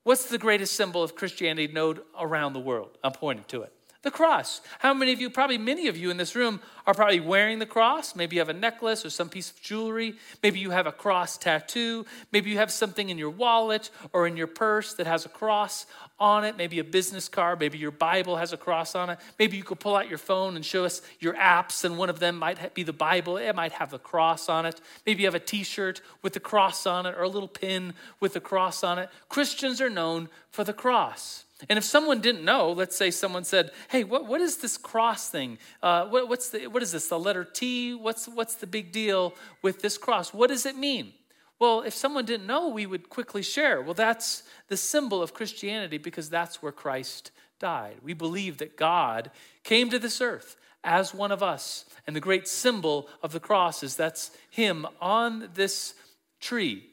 What's 0.03 0.25
the 0.25 0.37
greatest 0.37 0.75
symbol 0.75 1.01
of 1.03 1.15
Christianity 1.15 1.71
known 1.71 1.99
around 2.19 2.53
the 2.53 2.59
world? 2.59 2.97
I'm 3.03 3.13
pointing 3.13 3.45
to 3.45 3.61
it 3.61 3.73
the 4.03 4.11
cross. 4.11 4.61
How 4.79 4.93
many 4.93 5.13
of 5.13 5.21
you, 5.21 5.29
probably 5.29 5.57
many 5.57 5.87
of 5.87 5.97
you 5.97 6.11
in 6.11 6.17
this 6.17 6.35
room, 6.35 6.59
are 6.85 6.93
probably 6.93 7.21
wearing 7.21 7.59
the 7.59 7.65
cross? 7.65 8.15
Maybe 8.17 8.35
you 8.35 8.41
have 8.41 8.49
a 8.49 8.53
necklace 8.53 9.05
or 9.05 9.09
some 9.09 9.29
piece 9.29 9.49
of 9.49 9.61
jewelry. 9.61 10.15
Maybe 10.43 10.59
you 10.59 10.71
have 10.71 10.85
a 10.85 10.91
cross 10.91 11.37
tattoo. 11.37 12.05
Maybe 12.33 12.49
you 12.49 12.57
have 12.57 12.69
something 12.69 13.09
in 13.09 13.17
your 13.17 13.29
wallet 13.29 13.89
or 14.11 14.27
in 14.27 14.35
your 14.35 14.47
purse 14.47 14.93
that 14.95 15.07
has 15.07 15.25
a 15.25 15.29
cross 15.29 15.85
on 16.19 16.43
it. 16.43 16.57
Maybe 16.57 16.79
a 16.79 16.83
business 16.83 17.29
card. 17.29 17.61
Maybe 17.61 17.77
your 17.77 17.91
Bible 17.91 18.35
has 18.35 18.51
a 18.51 18.57
cross 18.57 18.93
on 18.93 19.09
it. 19.09 19.19
Maybe 19.39 19.55
you 19.55 19.63
could 19.63 19.79
pull 19.79 19.95
out 19.95 20.09
your 20.09 20.17
phone 20.17 20.57
and 20.57 20.65
show 20.65 20.83
us 20.83 21.01
your 21.21 21.35
apps, 21.35 21.85
and 21.85 21.97
one 21.97 22.09
of 22.09 22.19
them 22.19 22.37
might 22.37 22.73
be 22.73 22.83
the 22.83 22.93
Bible. 22.93 23.37
It 23.37 23.55
might 23.55 23.71
have 23.71 23.93
a 23.93 23.99
cross 23.99 24.49
on 24.49 24.65
it. 24.65 24.81
Maybe 25.05 25.21
you 25.21 25.27
have 25.27 25.35
a 25.35 25.39
t 25.39 25.63
shirt 25.63 26.01
with 26.21 26.33
the 26.33 26.41
cross 26.41 26.85
on 26.85 27.05
it 27.05 27.15
or 27.17 27.23
a 27.23 27.29
little 27.29 27.47
pin 27.47 27.93
with 28.19 28.33
the 28.33 28.41
cross 28.41 28.83
on 28.83 28.99
it. 28.99 29.09
Christians 29.29 29.79
are 29.79 29.89
known 29.89 30.27
for 30.51 30.65
the 30.65 30.73
cross. 30.73 31.45
And 31.69 31.77
if 31.77 31.83
someone 31.83 32.21
didn't 32.21 32.43
know, 32.43 32.71
let's 32.71 32.95
say 32.95 33.11
someone 33.11 33.43
said, 33.43 33.71
"Hey, 33.89 34.03
what, 34.03 34.25
what 34.25 34.41
is 34.41 34.57
this 34.57 34.77
cross 34.77 35.29
thing? 35.29 35.57
Uh, 35.81 36.05
what, 36.07 36.27
what's 36.29 36.49
the, 36.49 36.67
what 36.67 36.83
is 36.83 36.91
this? 36.91 37.07
The 37.07 37.19
letter 37.19 37.43
T? 37.43 37.93
What's 37.93 38.27
what's 38.27 38.55
the 38.55 38.67
big 38.67 38.91
deal 38.91 39.33
with 39.61 39.81
this 39.81 39.97
cross? 39.97 40.33
What 40.33 40.49
does 40.49 40.65
it 40.65 40.75
mean?" 40.75 41.13
Well, 41.59 41.81
if 41.81 41.93
someone 41.93 42.25
didn't 42.25 42.47
know, 42.47 42.67
we 42.67 42.85
would 42.85 43.09
quickly 43.09 43.41
share. 43.41 43.81
Well, 43.81 43.93
that's 43.93 44.43
the 44.67 44.75
symbol 44.75 45.21
of 45.21 45.33
Christianity 45.33 45.97
because 45.97 46.29
that's 46.29 46.61
where 46.61 46.73
Christ 46.73 47.31
died. 47.59 47.97
We 48.03 48.13
believe 48.13 48.57
that 48.57 48.75
God 48.75 49.31
came 49.63 49.89
to 49.89 49.99
this 49.99 50.19
earth 50.19 50.57
as 50.83 51.13
one 51.13 51.31
of 51.31 51.41
us, 51.41 51.85
and 52.05 52.15
the 52.15 52.19
great 52.19 52.47
symbol 52.47 53.07
of 53.21 53.31
the 53.31 53.39
cross 53.39 53.83
is 53.83 53.95
that's 53.95 54.31
Him 54.49 54.85
on 54.99 55.49
this 55.53 55.93
tree 56.41 56.87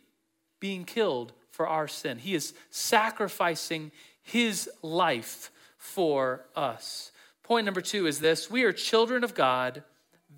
being 0.60 0.84
killed 0.84 1.32
for 1.50 1.66
our 1.66 1.88
sin. 1.88 2.18
He 2.18 2.34
is 2.34 2.54
sacrificing 2.70 3.90
his 4.30 4.68
life 4.82 5.50
for 5.76 6.46
us. 6.54 7.12
Point 7.42 7.64
number 7.64 7.80
two 7.80 8.06
is 8.06 8.20
this 8.20 8.50
we 8.50 8.62
are 8.64 8.72
children 8.72 9.24
of 9.24 9.34
God. 9.34 9.82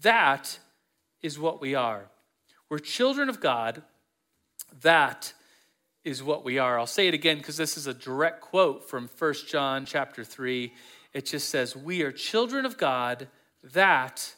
That 0.00 0.58
is 1.20 1.38
what 1.38 1.60
we 1.60 1.74
are. 1.74 2.06
We're 2.68 2.78
children 2.78 3.28
of 3.28 3.40
God. 3.40 3.82
That 4.80 5.34
is 6.04 6.22
what 6.22 6.44
we 6.44 6.58
are. 6.58 6.78
I'll 6.78 6.86
say 6.86 7.06
it 7.06 7.14
again 7.14 7.38
because 7.38 7.56
this 7.56 7.76
is 7.76 7.86
a 7.86 7.94
direct 7.94 8.40
quote 8.40 8.88
from 8.88 9.08
1 9.18 9.34
John 9.46 9.84
chapter 9.84 10.24
3. 10.24 10.72
It 11.12 11.26
just 11.26 11.50
says, 11.50 11.76
We 11.76 12.02
are 12.02 12.12
children 12.12 12.64
of 12.64 12.78
God. 12.78 13.28
That 13.74 14.34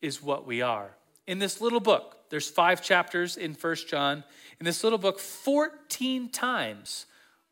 is 0.00 0.22
what 0.22 0.46
we 0.46 0.62
are. 0.62 0.96
In 1.26 1.38
this 1.38 1.60
little 1.60 1.80
book, 1.80 2.16
there's 2.30 2.48
five 2.48 2.80
chapters 2.82 3.36
in 3.36 3.54
1 3.54 3.76
John. 3.88 4.24
In 4.60 4.64
this 4.64 4.84
little 4.84 4.98
book, 4.98 5.18
14 5.18 6.30
times 6.30 7.06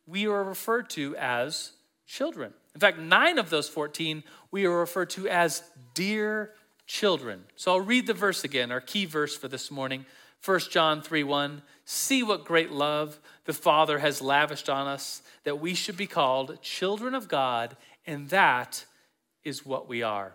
we 0.07 0.27
are 0.27 0.45
referred 0.45 0.91
to 0.91 1.17
as 1.17 1.73
children. 2.07 2.53
In 2.75 2.81
fact, 2.81 2.99
nine 2.99 3.39
of 3.39 3.51
those 3.51 3.69
14 3.69 4.23
we 4.51 4.67
are 4.67 4.79
referred 4.79 5.11
to 5.11 5.29
as 5.29 5.63
dear 5.95 6.53
children. 6.87 7.45
So 7.57 7.73
I'll 7.73 7.81
read 7.81 8.07
the 8.07 8.15
verse 8.15 8.45
again, 8.45 8.71
our 8.71 8.81
key 8.81 9.07
verse 9.07 9.37
for 9.37 9.49
this 9.49 9.71
morning. 9.71 10.05
1 10.45 10.61
John 10.71 11.03
3 11.03 11.23
1. 11.23 11.63
See 11.85 12.23
what 12.23 12.45
great 12.45 12.71
love 12.71 13.19
the 13.45 13.53
Father 13.53 13.99
has 13.99 14.21
lavished 14.21 14.69
on 14.69 14.87
us, 14.87 15.23
that 15.45 15.61
we 15.61 15.75
should 15.75 15.97
be 15.97 16.07
called 16.07 16.61
children 16.63 17.15
of 17.15 17.29
God, 17.29 17.77
and 18.07 18.29
that 18.31 18.85
is 19.45 19.65
what 19.65 19.89
we 19.89 20.03
are. 20.03 20.35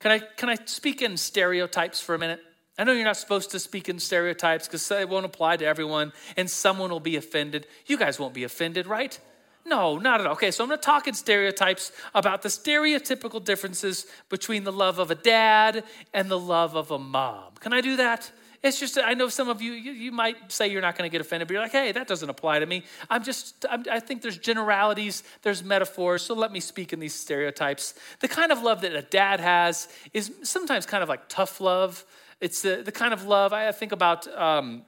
Can 0.00 0.12
I, 0.12 0.18
can 0.18 0.48
I 0.48 0.56
speak 0.64 1.02
in 1.02 1.16
stereotypes 1.16 2.00
for 2.00 2.14
a 2.14 2.18
minute? 2.18 2.40
I 2.80 2.84
know 2.84 2.92
you're 2.92 3.04
not 3.04 3.18
supposed 3.18 3.50
to 3.50 3.58
speak 3.58 3.90
in 3.90 3.98
stereotypes 3.98 4.66
because 4.66 4.90
it 4.90 5.06
won't 5.06 5.26
apply 5.26 5.58
to 5.58 5.66
everyone 5.66 6.14
and 6.38 6.48
someone 6.48 6.88
will 6.88 6.98
be 6.98 7.16
offended. 7.16 7.66
You 7.84 7.98
guys 7.98 8.18
won't 8.18 8.32
be 8.32 8.42
offended, 8.44 8.86
right? 8.86 9.20
No, 9.66 9.98
not 9.98 10.20
at 10.20 10.26
all. 10.26 10.32
Okay, 10.32 10.50
so 10.50 10.64
I'm 10.64 10.70
going 10.70 10.80
to 10.80 10.84
talk 10.84 11.06
in 11.06 11.12
stereotypes 11.12 11.92
about 12.14 12.40
the 12.40 12.48
stereotypical 12.48 13.44
differences 13.44 14.06
between 14.30 14.64
the 14.64 14.72
love 14.72 14.98
of 14.98 15.10
a 15.10 15.14
dad 15.14 15.84
and 16.14 16.30
the 16.30 16.38
love 16.38 16.74
of 16.74 16.90
a 16.90 16.98
mom. 16.98 17.52
Can 17.60 17.74
I 17.74 17.82
do 17.82 17.96
that? 17.96 18.32
It's 18.62 18.80
just, 18.80 18.96
I 18.98 19.12
know 19.12 19.28
some 19.28 19.50
of 19.50 19.60
you, 19.60 19.72
you, 19.72 19.92
you 19.92 20.10
might 20.10 20.50
say 20.50 20.68
you're 20.68 20.80
not 20.80 20.96
going 20.96 21.08
to 21.08 21.12
get 21.12 21.20
offended, 21.20 21.48
but 21.48 21.52
you're 21.52 21.62
like, 21.62 21.72
hey, 21.72 21.92
that 21.92 22.08
doesn't 22.08 22.30
apply 22.30 22.60
to 22.60 22.66
me. 22.66 22.84
I'm 23.10 23.22
just, 23.22 23.66
I'm, 23.68 23.84
I 23.90 24.00
think 24.00 24.22
there's 24.22 24.38
generalities, 24.38 25.22
there's 25.42 25.62
metaphors, 25.62 26.22
so 26.22 26.34
let 26.34 26.50
me 26.50 26.60
speak 26.60 26.94
in 26.94 27.00
these 27.00 27.14
stereotypes. 27.14 27.94
The 28.20 28.28
kind 28.28 28.50
of 28.50 28.62
love 28.62 28.80
that 28.80 28.94
a 28.94 29.02
dad 29.02 29.40
has 29.40 29.88
is 30.14 30.32
sometimes 30.42 30.86
kind 30.86 31.02
of 31.02 31.10
like 31.10 31.28
tough 31.28 31.60
love. 31.60 32.06
It's 32.40 32.62
the, 32.62 32.82
the 32.84 32.92
kind 32.92 33.12
of 33.12 33.26
love 33.26 33.52
I 33.52 33.70
think 33.72 33.92
about 33.92 34.26
um, 34.36 34.82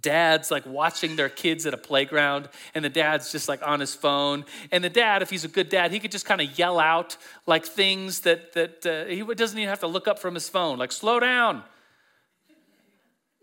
dads 0.00 0.50
like 0.50 0.64
watching 0.66 1.16
their 1.16 1.28
kids 1.28 1.66
at 1.66 1.74
a 1.74 1.76
playground 1.76 2.48
and 2.74 2.84
the 2.84 2.88
dad's 2.88 3.30
just 3.32 3.48
like 3.48 3.66
on 3.66 3.80
his 3.80 3.94
phone. 3.94 4.44
And 4.70 4.82
the 4.82 4.90
dad 4.90 5.22
if 5.22 5.30
he's 5.30 5.44
a 5.44 5.48
good 5.48 5.68
dad 5.68 5.90
he 5.92 6.00
could 6.00 6.12
just 6.12 6.26
kind 6.26 6.40
of 6.40 6.58
yell 6.58 6.78
out 6.78 7.16
like 7.46 7.64
things 7.64 8.20
that 8.20 8.52
that 8.54 8.86
uh, 8.86 9.04
he 9.06 9.22
doesn't 9.34 9.58
even 9.58 9.68
have 9.68 9.80
to 9.80 9.86
look 9.86 10.08
up 10.08 10.18
from 10.18 10.34
his 10.34 10.48
phone. 10.48 10.78
Like 10.78 10.92
slow 10.92 11.20
down. 11.20 11.62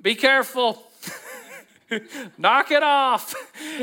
Be 0.02 0.16
careful 0.16 0.84
knock 2.38 2.72
it 2.72 2.84
off 2.84 3.36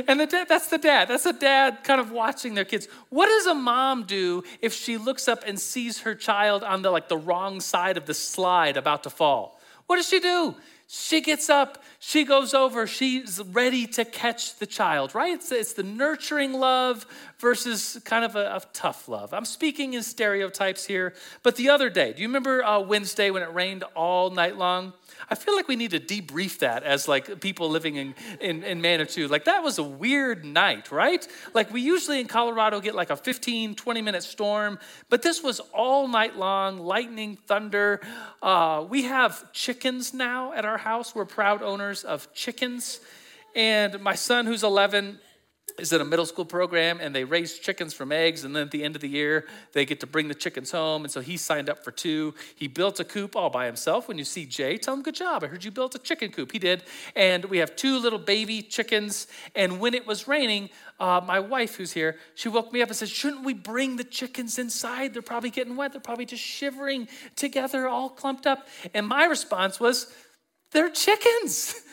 and 0.08 0.20
the 0.20 0.26
dad 0.26 0.48
that's 0.48 0.68
the 0.68 0.78
dad 0.78 1.08
that's 1.08 1.24
the 1.24 1.32
dad 1.32 1.82
kind 1.84 2.00
of 2.00 2.10
watching 2.10 2.54
their 2.54 2.64
kids 2.64 2.88
what 3.08 3.26
does 3.26 3.46
a 3.46 3.54
mom 3.54 4.04
do 4.04 4.42
if 4.60 4.72
she 4.72 4.96
looks 4.96 5.28
up 5.28 5.42
and 5.46 5.58
sees 5.58 6.00
her 6.00 6.14
child 6.14 6.62
on 6.62 6.82
the 6.82 6.90
like 6.90 7.08
the 7.08 7.16
wrong 7.16 7.60
side 7.60 7.96
of 7.96 8.06
the 8.06 8.14
slide 8.14 8.76
about 8.76 9.02
to 9.02 9.10
fall 9.10 9.60
what 9.90 9.96
does 9.96 10.08
she 10.08 10.20
do? 10.20 10.54
She 10.86 11.20
gets 11.20 11.50
up, 11.50 11.82
she 11.98 12.22
goes 12.24 12.54
over, 12.54 12.86
she's 12.86 13.40
ready 13.50 13.88
to 13.88 14.04
catch 14.04 14.56
the 14.58 14.66
child, 14.66 15.16
right? 15.16 15.34
It's, 15.34 15.50
it's 15.50 15.72
the 15.72 15.82
nurturing 15.82 16.52
love 16.52 17.06
versus 17.40 18.00
kind 18.04 18.24
of 18.24 18.36
a, 18.36 18.54
a, 18.54 18.62
tough 18.72 19.08
love. 19.08 19.34
I'm 19.34 19.44
speaking 19.44 19.94
in 19.94 20.04
stereotypes 20.04 20.86
here, 20.86 21.12
but 21.42 21.56
the 21.56 21.70
other 21.70 21.90
day, 21.90 22.12
do 22.12 22.22
you 22.22 22.28
remember 22.28 22.64
uh, 22.64 22.78
Wednesday 22.78 23.32
when 23.32 23.42
it 23.42 23.52
rained 23.52 23.82
all 23.96 24.30
night 24.30 24.56
long? 24.56 24.92
I 25.28 25.34
feel 25.34 25.54
like 25.54 25.68
we 25.68 25.76
need 25.76 25.90
to 25.90 26.00
debrief 26.00 26.58
that 26.58 26.82
as 26.82 27.08
like 27.08 27.40
people 27.40 27.68
living 27.68 27.96
in, 27.96 28.14
in, 28.40 28.62
in 28.62 28.80
Manitou. 28.80 29.28
Like 29.28 29.44
that 29.44 29.62
was 29.62 29.78
a 29.78 29.82
weird 29.82 30.44
night, 30.44 30.90
right? 30.90 31.26
Like 31.54 31.72
we 31.72 31.80
usually 31.80 32.20
in 32.20 32.26
Colorado 32.26 32.80
get 32.80 32.94
like 32.94 33.10
a 33.10 33.16
15, 33.16 33.74
20 33.74 34.02
minute 34.02 34.22
storm, 34.22 34.78
but 35.08 35.22
this 35.22 35.42
was 35.42 35.60
all 35.72 36.08
night 36.08 36.36
long, 36.36 36.78
lightning, 36.78 37.36
thunder. 37.46 38.00
Uh, 38.42 38.84
we 38.88 39.02
have 39.02 39.52
chickens 39.52 40.14
now 40.14 40.52
at 40.52 40.64
our 40.64 40.78
house. 40.78 41.14
We're 41.14 41.24
proud 41.24 41.62
owners 41.62 42.04
of 42.04 42.32
chickens. 42.32 43.00
And 43.54 44.00
my 44.00 44.14
son, 44.14 44.46
who's 44.46 44.62
11, 44.62 45.18
is 45.78 45.92
in 45.92 46.00
a 46.00 46.04
middle 46.04 46.26
school 46.26 46.44
program 46.44 46.98
and 47.00 47.14
they 47.14 47.24
raise 47.24 47.58
chickens 47.58 47.94
from 47.94 48.12
eggs 48.12 48.44
and 48.44 48.54
then 48.54 48.64
at 48.64 48.70
the 48.70 48.82
end 48.82 48.94
of 48.96 49.02
the 49.02 49.08
year 49.08 49.46
they 49.72 49.84
get 49.84 50.00
to 50.00 50.06
bring 50.06 50.28
the 50.28 50.34
chickens 50.34 50.70
home 50.70 51.04
and 51.04 51.12
so 51.12 51.20
he 51.20 51.36
signed 51.36 51.68
up 51.68 51.84
for 51.84 51.90
two. 51.90 52.34
He 52.54 52.68
built 52.68 53.00
a 53.00 53.04
coop 53.04 53.36
all 53.36 53.50
by 53.50 53.66
himself. 53.66 54.08
When 54.08 54.18
you 54.18 54.24
see 54.24 54.46
jay 54.46 54.76
tell 54.78 54.94
him 54.94 55.02
good 55.02 55.14
job. 55.14 55.44
I 55.44 55.46
heard 55.46 55.64
you 55.64 55.70
built 55.70 55.94
a 55.94 55.98
chicken 55.98 56.30
coop. 56.30 56.52
He 56.52 56.58
did. 56.58 56.84
And 57.14 57.44
we 57.46 57.58
have 57.58 57.76
two 57.76 57.98
little 57.98 58.18
baby 58.18 58.62
chickens. 58.62 59.26
And 59.54 59.80
when 59.80 59.94
it 59.94 60.06
was 60.06 60.28
raining 60.28 60.70
uh, 60.98 61.20
my 61.26 61.40
wife 61.40 61.76
who's 61.76 61.92
here 61.92 62.16
she 62.34 62.48
woke 62.48 62.72
me 62.72 62.82
up 62.82 62.88
and 62.88 62.96
said 62.96 63.08
shouldn't 63.08 63.44
we 63.44 63.54
bring 63.54 63.96
the 63.96 64.04
chickens 64.04 64.58
inside? 64.58 65.12
They're 65.12 65.22
probably 65.22 65.50
getting 65.50 65.76
wet. 65.76 65.92
They're 65.92 66.00
probably 66.00 66.26
just 66.26 66.42
shivering 66.42 67.08
together 67.36 67.88
all 67.88 68.10
clumped 68.10 68.46
up. 68.46 68.68
And 68.94 69.06
my 69.06 69.24
response 69.24 69.80
was 69.80 70.12
they're 70.72 70.90
chickens 70.90 71.74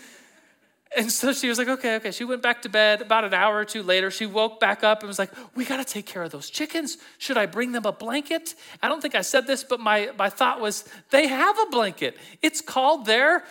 And 0.95 1.11
so 1.11 1.33
she 1.33 1.49
was 1.49 1.57
like, 1.57 1.67
okay, 1.67 1.95
okay. 1.97 2.11
She 2.11 2.23
went 2.23 2.41
back 2.41 2.61
to 2.61 2.69
bed. 2.69 3.01
About 3.01 3.25
an 3.25 3.33
hour 3.33 3.57
or 3.57 3.65
two 3.65 3.83
later, 3.83 4.09
she 4.09 4.25
woke 4.25 4.59
back 4.59 4.83
up 4.83 5.01
and 5.01 5.07
was 5.07 5.19
like, 5.19 5.31
we 5.55 5.65
got 5.65 5.77
to 5.77 5.85
take 5.85 6.05
care 6.05 6.23
of 6.23 6.31
those 6.31 6.49
chickens. 6.49 6.97
Should 7.17 7.37
I 7.37 7.45
bring 7.45 7.73
them 7.73 7.85
a 7.85 7.91
blanket? 7.91 8.55
I 8.81 8.87
don't 8.87 9.01
think 9.01 9.15
I 9.15 9.21
said 9.21 9.47
this, 9.47 9.63
but 9.63 9.79
my, 9.79 10.11
my 10.17 10.29
thought 10.29 10.61
was, 10.61 10.85
they 11.11 11.27
have 11.27 11.57
a 11.59 11.69
blanket. 11.69 12.17
It's 12.41 12.61
called 12.61 13.05
their 13.05 13.43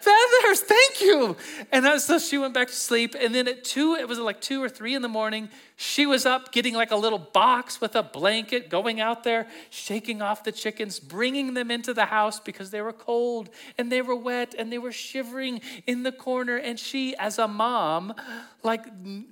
feathers. 0.00 0.60
Thank 0.60 1.00
you. 1.00 1.36
And 1.70 2.00
so 2.00 2.18
she 2.18 2.36
went 2.36 2.54
back 2.54 2.68
to 2.68 2.74
sleep. 2.74 3.14
And 3.18 3.34
then 3.34 3.48
at 3.48 3.64
two, 3.64 3.94
it 3.94 4.06
was 4.06 4.18
like 4.18 4.40
two 4.40 4.62
or 4.62 4.68
three 4.68 4.94
in 4.94 5.02
the 5.02 5.08
morning, 5.08 5.48
she 5.82 6.06
was 6.06 6.24
up 6.24 6.52
getting 6.52 6.74
like 6.74 6.92
a 6.92 6.96
little 6.96 7.18
box 7.18 7.80
with 7.80 7.96
a 7.96 8.04
blanket, 8.04 8.70
going 8.70 9.00
out 9.00 9.24
there, 9.24 9.48
shaking 9.68 10.22
off 10.22 10.44
the 10.44 10.52
chickens, 10.52 11.00
bringing 11.00 11.54
them 11.54 11.72
into 11.72 11.92
the 11.92 12.04
house 12.04 12.38
because 12.38 12.70
they 12.70 12.80
were 12.80 12.92
cold 12.92 13.50
and 13.76 13.90
they 13.90 14.00
were 14.00 14.14
wet 14.14 14.54
and 14.56 14.72
they 14.72 14.78
were 14.78 14.92
shivering 14.92 15.60
in 15.88 16.04
the 16.04 16.12
corner. 16.12 16.56
And 16.56 16.78
she, 16.78 17.16
as 17.16 17.36
a 17.36 17.48
mom, 17.48 18.14
like 18.62 18.86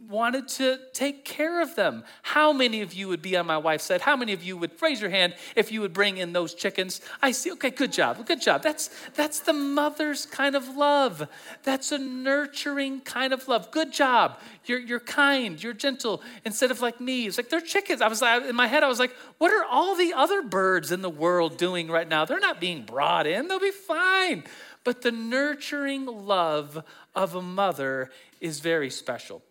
wanted 0.08 0.48
to 0.48 0.80
take 0.92 1.24
care 1.24 1.62
of 1.62 1.76
them. 1.76 2.02
How 2.22 2.52
many 2.52 2.80
of 2.80 2.94
you 2.94 3.06
would 3.06 3.22
be 3.22 3.36
on 3.36 3.46
my 3.46 3.58
wife's 3.58 3.84
side? 3.84 4.00
How 4.00 4.16
many 4.16 4.32
of 4.32 4.42
you 4.42 4.56
would 4.56 4.72
raise 4.82 5.00
your 5.00 5.10
hand 5.10 5.36
if 5.54 5.70
you 5.70 5.80
would 5.82 5.92
bring 5.92 6.16
in 6.16 6.32
those 6.32 6.52
chickens? 6.52 7.00
I 7.22 7.30
see. 7.30 7.52
Okay, 7.52 7.70
good 7.70 7.92
job. 7.92 8.26
Good 8.26 8.40
job. 8.40 8.64
That's 8.64 8.90
that's 9.14 9.38
the 9.38 9.52
mother's 9.52 10.26
kind 10.26 10.56
of 10.56 10.76
love. 10.76 11.28
That's 11.62 11.92
a 11.92 11.98
nurturing 11.98 13.02
kind 13.02 13.32
of 13.32 13.46
love. 13.46 13.70
Good 13.70 13.92
job. 13.92 14.40
You're, 14.64 14.78
you're 14.78 15.00
kind, 15.00 15.62
you're 15.62 15.72
gentle, 15.72 16.22
instead 16.44 16.70
of 16.70 16.80
like 16.80 17.00
me. 17.00 17.26
It's 17.26 17.36
like 17.36 17.48
they're 17.50 17.60
chickens. 17.60 18.00
I 18.00 18.08
was 18.08 18.22
like, 18.22 18.44
in 18.44 18.56
my 18.56 18.66
head, 18.66 18.82
I 18.82 18.88
was 18.88 18.98
like, 18.98 19.14
what 19.38 19.52
are 19.52 19.64
all 19.64 19.94
the 19.96 20.12
other 20.14 20.42
birds 20.42 20.92
in 20.92 21.02
the 21.02 21.10
world 21.10 21.56
doing 21.56 21.90
right 21.90 22.08
now? 22.08 22.24
They're 22.24 22.40
not 22.40 22.60
being 22.60 22.84
brought 22.84 23.26
in, 23.26 23.48
they'll 23.48 23.60
be 23.60 23.70
fine. 23.70 24.44
But 24.84 25.02
the 25.02 25.12
nurturing 25.12 26.06
love 26.06 26.82
of 27.14 27.34
a 27.34 27.42
mother 27.42 28.10
is 28.40 28.60
very 28.60 28.90
special. 28.90 29.42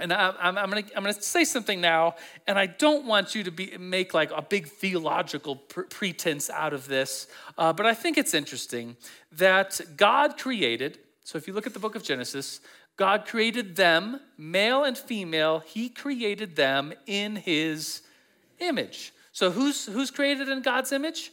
and 0.00 0.12
I, 0.12 0.28
am 0.28 0.58
I'm, 0.58 0.70
gonna, 0.70 0.84
I'm 0.96 1.02
gonna 1.02 1.12
say 1.12 1.44
something 1.44 1.80
now, 1.80 2.14
and 2.46 2.58
I 2.58 2.66
don't 2.66 3.04
want 3.06 3.34
you 3.34 3.44
to 3.44 3.50
be, 3.50 3.76
make 3.78 4.14
like 4.14 4.30
a 4.30 4.42
big 4.42 4.68
theological 4.68 5.56
pre- 5.56 5.84
pretense 5.84 6.48
out 6.48 6.72
of 6.72 6.88
this, 6.88 7.26
uh, 7.58 7.72
but 7.72 7.84
I 7.86 7.94
think 7.94 8.16
it's 8.16 8.34
interesting 8.34 8.96
that 9.32 9.80
God 9.96 10.38
created, 10.38 10.98
so 11.24 11.36
if 11.36 11.46
you 11.46 11.52
look 11.52 11.66
at 11.66 11.74
the 11.74 11.78
book 11.78 11.94
of 11.94 12.02
Genesis, 12.02 12.60
God 12.96 13.26
created 13.26 13.76
them, 13.76 14.20
male 14.38 14.84
and 14.84 14.96
female, 14.96 15.60
He 15.60 15.88
created 15.88 16.56
them 16.56 16.92
in 17.06 17.36
His 17.36 18.02
image. 18.60 19.12
So 19.32 19.50
who's, 19.50 19.86
who's 19.86 20.10
created 20.10 20.48
in 20.48 20.62
God's 20.62 20.92
image? 20.92 21.32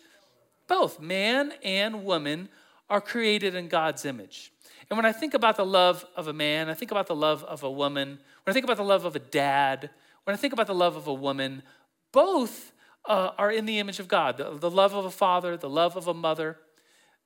Both 0.68 1.00
man 1.00 1.54
and 1.64 2.04
woman 2.04 2.50
are 2.90 3.02
created 3.02 3.56
in 3.56 3.68
God's 3.68 4.06
image. 4.06 4.52
And 4.90 4.98
when 4.98 5.06
I 5.06 5.12
think 5.12 5.34
about 5.34 5.56
the 5.56 5.66
love 5.66 6.06
of 6.16 6.28
a 6.28 6.34
man, 6.34 6.70
I 6.70 6.74
think 6.74 6.92
about 6.92 7.08
the 7.08 7.16
love 7.16 7.44
of 7.46 7.64
a 7.64 7.72
woman, 7.72 8.10
when 8.10 8.52
I 8.52 8.54
think 8.54 8.66
about 8.66 8.78
the 8.78 8.84
love 8.84 9.06
of 9.06 9.16
a 9.16 9.20
dad, 9.20 9.90
when 10.24 10.34
I 10.34 10.38
think 10.38 10.54
about 10.54 10.68
the 10.68 10.76
love 10.76 10.96
of 10.96 11.08
a 11.08 11.14
woman, 11.14 11.64
both 12.12 12.74
uh, 13.06 13.32
are 13.38 13.52
in 13.52 13.66
the 13.66 13.80
image 13.80 14.00
of 14.00 14.08
God. 14.08 14.38
The, 14.38 14.52
the, 14.58 14.70
love 14.70 14.94
of 14.94 15.06
a 15.06 15.12
father, 15.12 15.58
the 15.58 15.70
love 15.70 15.96
of 15.96 16.08
a 16.08 16.14
mother. 16.14 16.58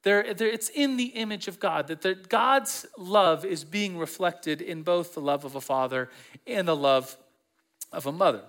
They're, 0.06 0.36
they're, 0.36 0.48
it's 0.48 0.70
in 0.70 0.98
the 0.98 1.06
image 1.06 1.48
of 1.48 1.60
God 1.60 1.88
that 1.88 2.30
God's 2.30 2.86
love 2.96 3.44
is 3.44 3.64
being 3.64 3.98
reflected 3.98 4.62
in 4.62 4.84
both 4.84 5.16
the 5.16 5.20
love 5.20 5.46
of 5.46 5.56
a 5.56 5.62
father 5.62 6.12
and 6.46 6.68
the 6.68 6.76
love 6.76 7.18
of 7.92 8.06
a 8.06 8.12
mother. 8.12 8.44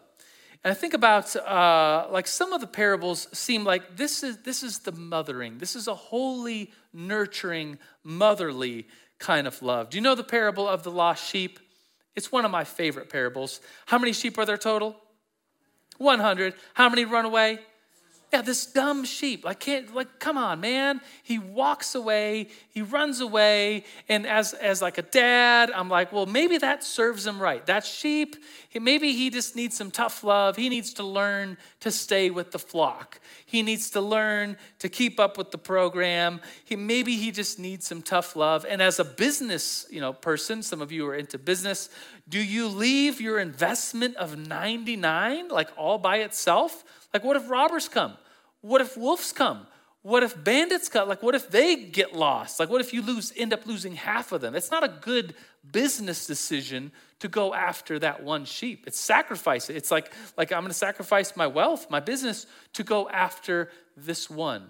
And 0.62 0.70
I 0.70 0.74
think 0.74 0.92
about 0.92 1.34
uh, 1.34 2.08
like 2.10 2.26
some 2.26 2.52
of 2.52 2.60
the 2.60 2.66
parables 2.66 3.28
seem 3.32 3.64
like 3.64 3.96
this 3.96 4.22
is 4.22 4.36
this 4.42 4.62
is 4.62 4.80
the 4.80 4.92
mothering. 4.92 5.56
This 5.56 5.76
is 5.76 5.88
a 5.88 5.94
holy, 5.94 6.72
nurturing, 6.92 7.78
motherly 8.04 8.86
kind 9.18 9.46
of 9.46 9.62
love. 9.62 9.88
Do 9.88 9.96
you 9.96 10.02
know 10.02 10.14
the 10.14 10.24
parable 10.24 10.68
of 10.68 10.82
the 10.82 10.90
lost 10.90 11.26
sheep? 11.26 11.58
It's 12.14 12.30
one 12.30 12.44
of 12.44 12.50
my 12.50 12.64
favorite 12.64 13.08
parables. 13.08 13.62
How 13.86 13.98
many 13.98 14.12
sheep 14.12 14.36
are 14.36 14.44
there 14.44 14.58
total? 14.58 14.94
100. 15.96 16.52
How 16.74 16.90
many 16.90 17.06
run 17.06 17.24
away? 17.24 17.60
Yeah, 18.32 18.42
this 18.42 18.66
dumb 18.66 19.04
sheep. 19.04 19.46
I 19.46 19.54
can't, 19.54 19.94
like, 19.94 20.18
come 20.18 20.36
on, 20.36 20.60
man. 20.60 21.00
He 21.22 21.38
walks 21.38 21.94
away, 21.94 22.48
he 22.68 22.82
runs 22.82 23.20
away. 23.20 23.84
And 24.08 24.26
as, 24.26 24.52
as 24.52 24.82
like 24.82 24.98
a 24.98 25.02
dad, 25.02 25.70
I'm 25.70 25.88
like, 25.88 26.12
well, 26.12 26.26
maybe 26.26 26.58
that 26.58 26.82
serves 26.82 27.24
him 27.24 27.40
right. 27.40 27.64
That 27.66 27.86
sheep, 27.86 28.34
maybe 28.74 29.12
he 29.12 29.30
just 29.30 29.54
needs 29.54 29.76
some 29.76 29.92
tough 29.92 30.24
love. 30.24 30.56
He 30.56 30.68
needs 30.68 30.92
to 30.94 31.04
learn 31.04 31.56
to 31.80 31.92
stay 31.92 32.30
with 32.30 32.50
the 32.50 32.58
flock. 32.58 33.20
He 33.44 33.62
needs 33.62 33.90
to 33.90 34.00
learn 34.00 34.56
to 34.80 34.88
keep 34.88 35.20
up 35.20 35.38
with 35.38 35.52
the 35.52 35.58
program. 35.58 36.40
He, 36.64 36.74
maybe 36.74 37.16
he 37.16 37.30
just 37.30 37.60
needs 37.60 37.86
some 37.86 38.02
tough 38.02 38.34
love. 38.34 38.66
And 38.68 38.82
as 38.82 38.98
a 38.98 39.04
business, 39.04 39.86
you 39.88 40.00
know, 40.00 40.12
person, 40.12 40.64
some 40.64 40.82
of 40.82 40.90
you 40.90 41.06
are 41.06 41.14
into 41.14 41.38
business, 41.38 41.90
do 42.28 42.42
you 42.42 42.66
leave 42.66 43.20
your 43.20 43.38
investment 43.38 44.16
of 44.16 44.36
99 44.36 45.46
like 45.46 45.70
all 45.76 45.98
by 45.98 46.18
itself? 46.18 46.84
Like, 47.16 47.24
what 47.24 47.36
if 47.36 47.48
robbers 47.48 47.88
come? 47.88 48.12
What 48.60 48.82
if 48.82 48.94
wolves 48.94 49.32
come? 49.32 49.66
What 50.02 50.22
if 50.22 50.44
bandits 50.44 50.90
come? 50.90 51.08
Like, 51.08 51.22
what 51.22 51.34
if 51.34 51.48
they 51.48 51.76
get 51.76 52.12
lost? 52.14 52.60
Like, 52.60 52.68
what 52.68 52.82
if 52.82 52.92
you 52.92 53.00
lose, 53.00 53.32
end 53.34 53.54
up 53.54 53.64
losing 53.64 53.94
half 53.94 54.32
of 54.32 54.42
them? 54.42 54.54
It's 54.54 54.70
not 54.70 54.84
a 54.84 54.88
good 55.00 55.34
business 55.72 56.26
decision 56.26 56.92
to 57.20 57.28
go 57.28 57.54
after 57.54 57.98
that 58.00 58.22
one 58.22 58.44
sheep. 58.44 58.84
It's 58.86 59.00
sacrifice. 59.00 59.70
It's 59.70 59.90
like, 59.90 60.12
like 60.36 60.52
I'm 60.52 60.60
going 60.60 60.68
to 60.68 60.74
sacrifice 60.74 61.34
my 61.38 61.46
wealth, 61.46 61.88
my 61.88 62.00
business, 62.00 62.46
to 62.74 62.84
go 62.84 63.08
after 63.08 63.70
this 63.96 64.28
one. 64.28 64.68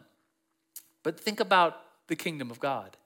But 1.03 1.19
think 1.19 1.41
about 1.41 1.81
the 2.07 2.15
kingdom 2.15 2.53
of 2.53 2.61
God. 2.61 2.97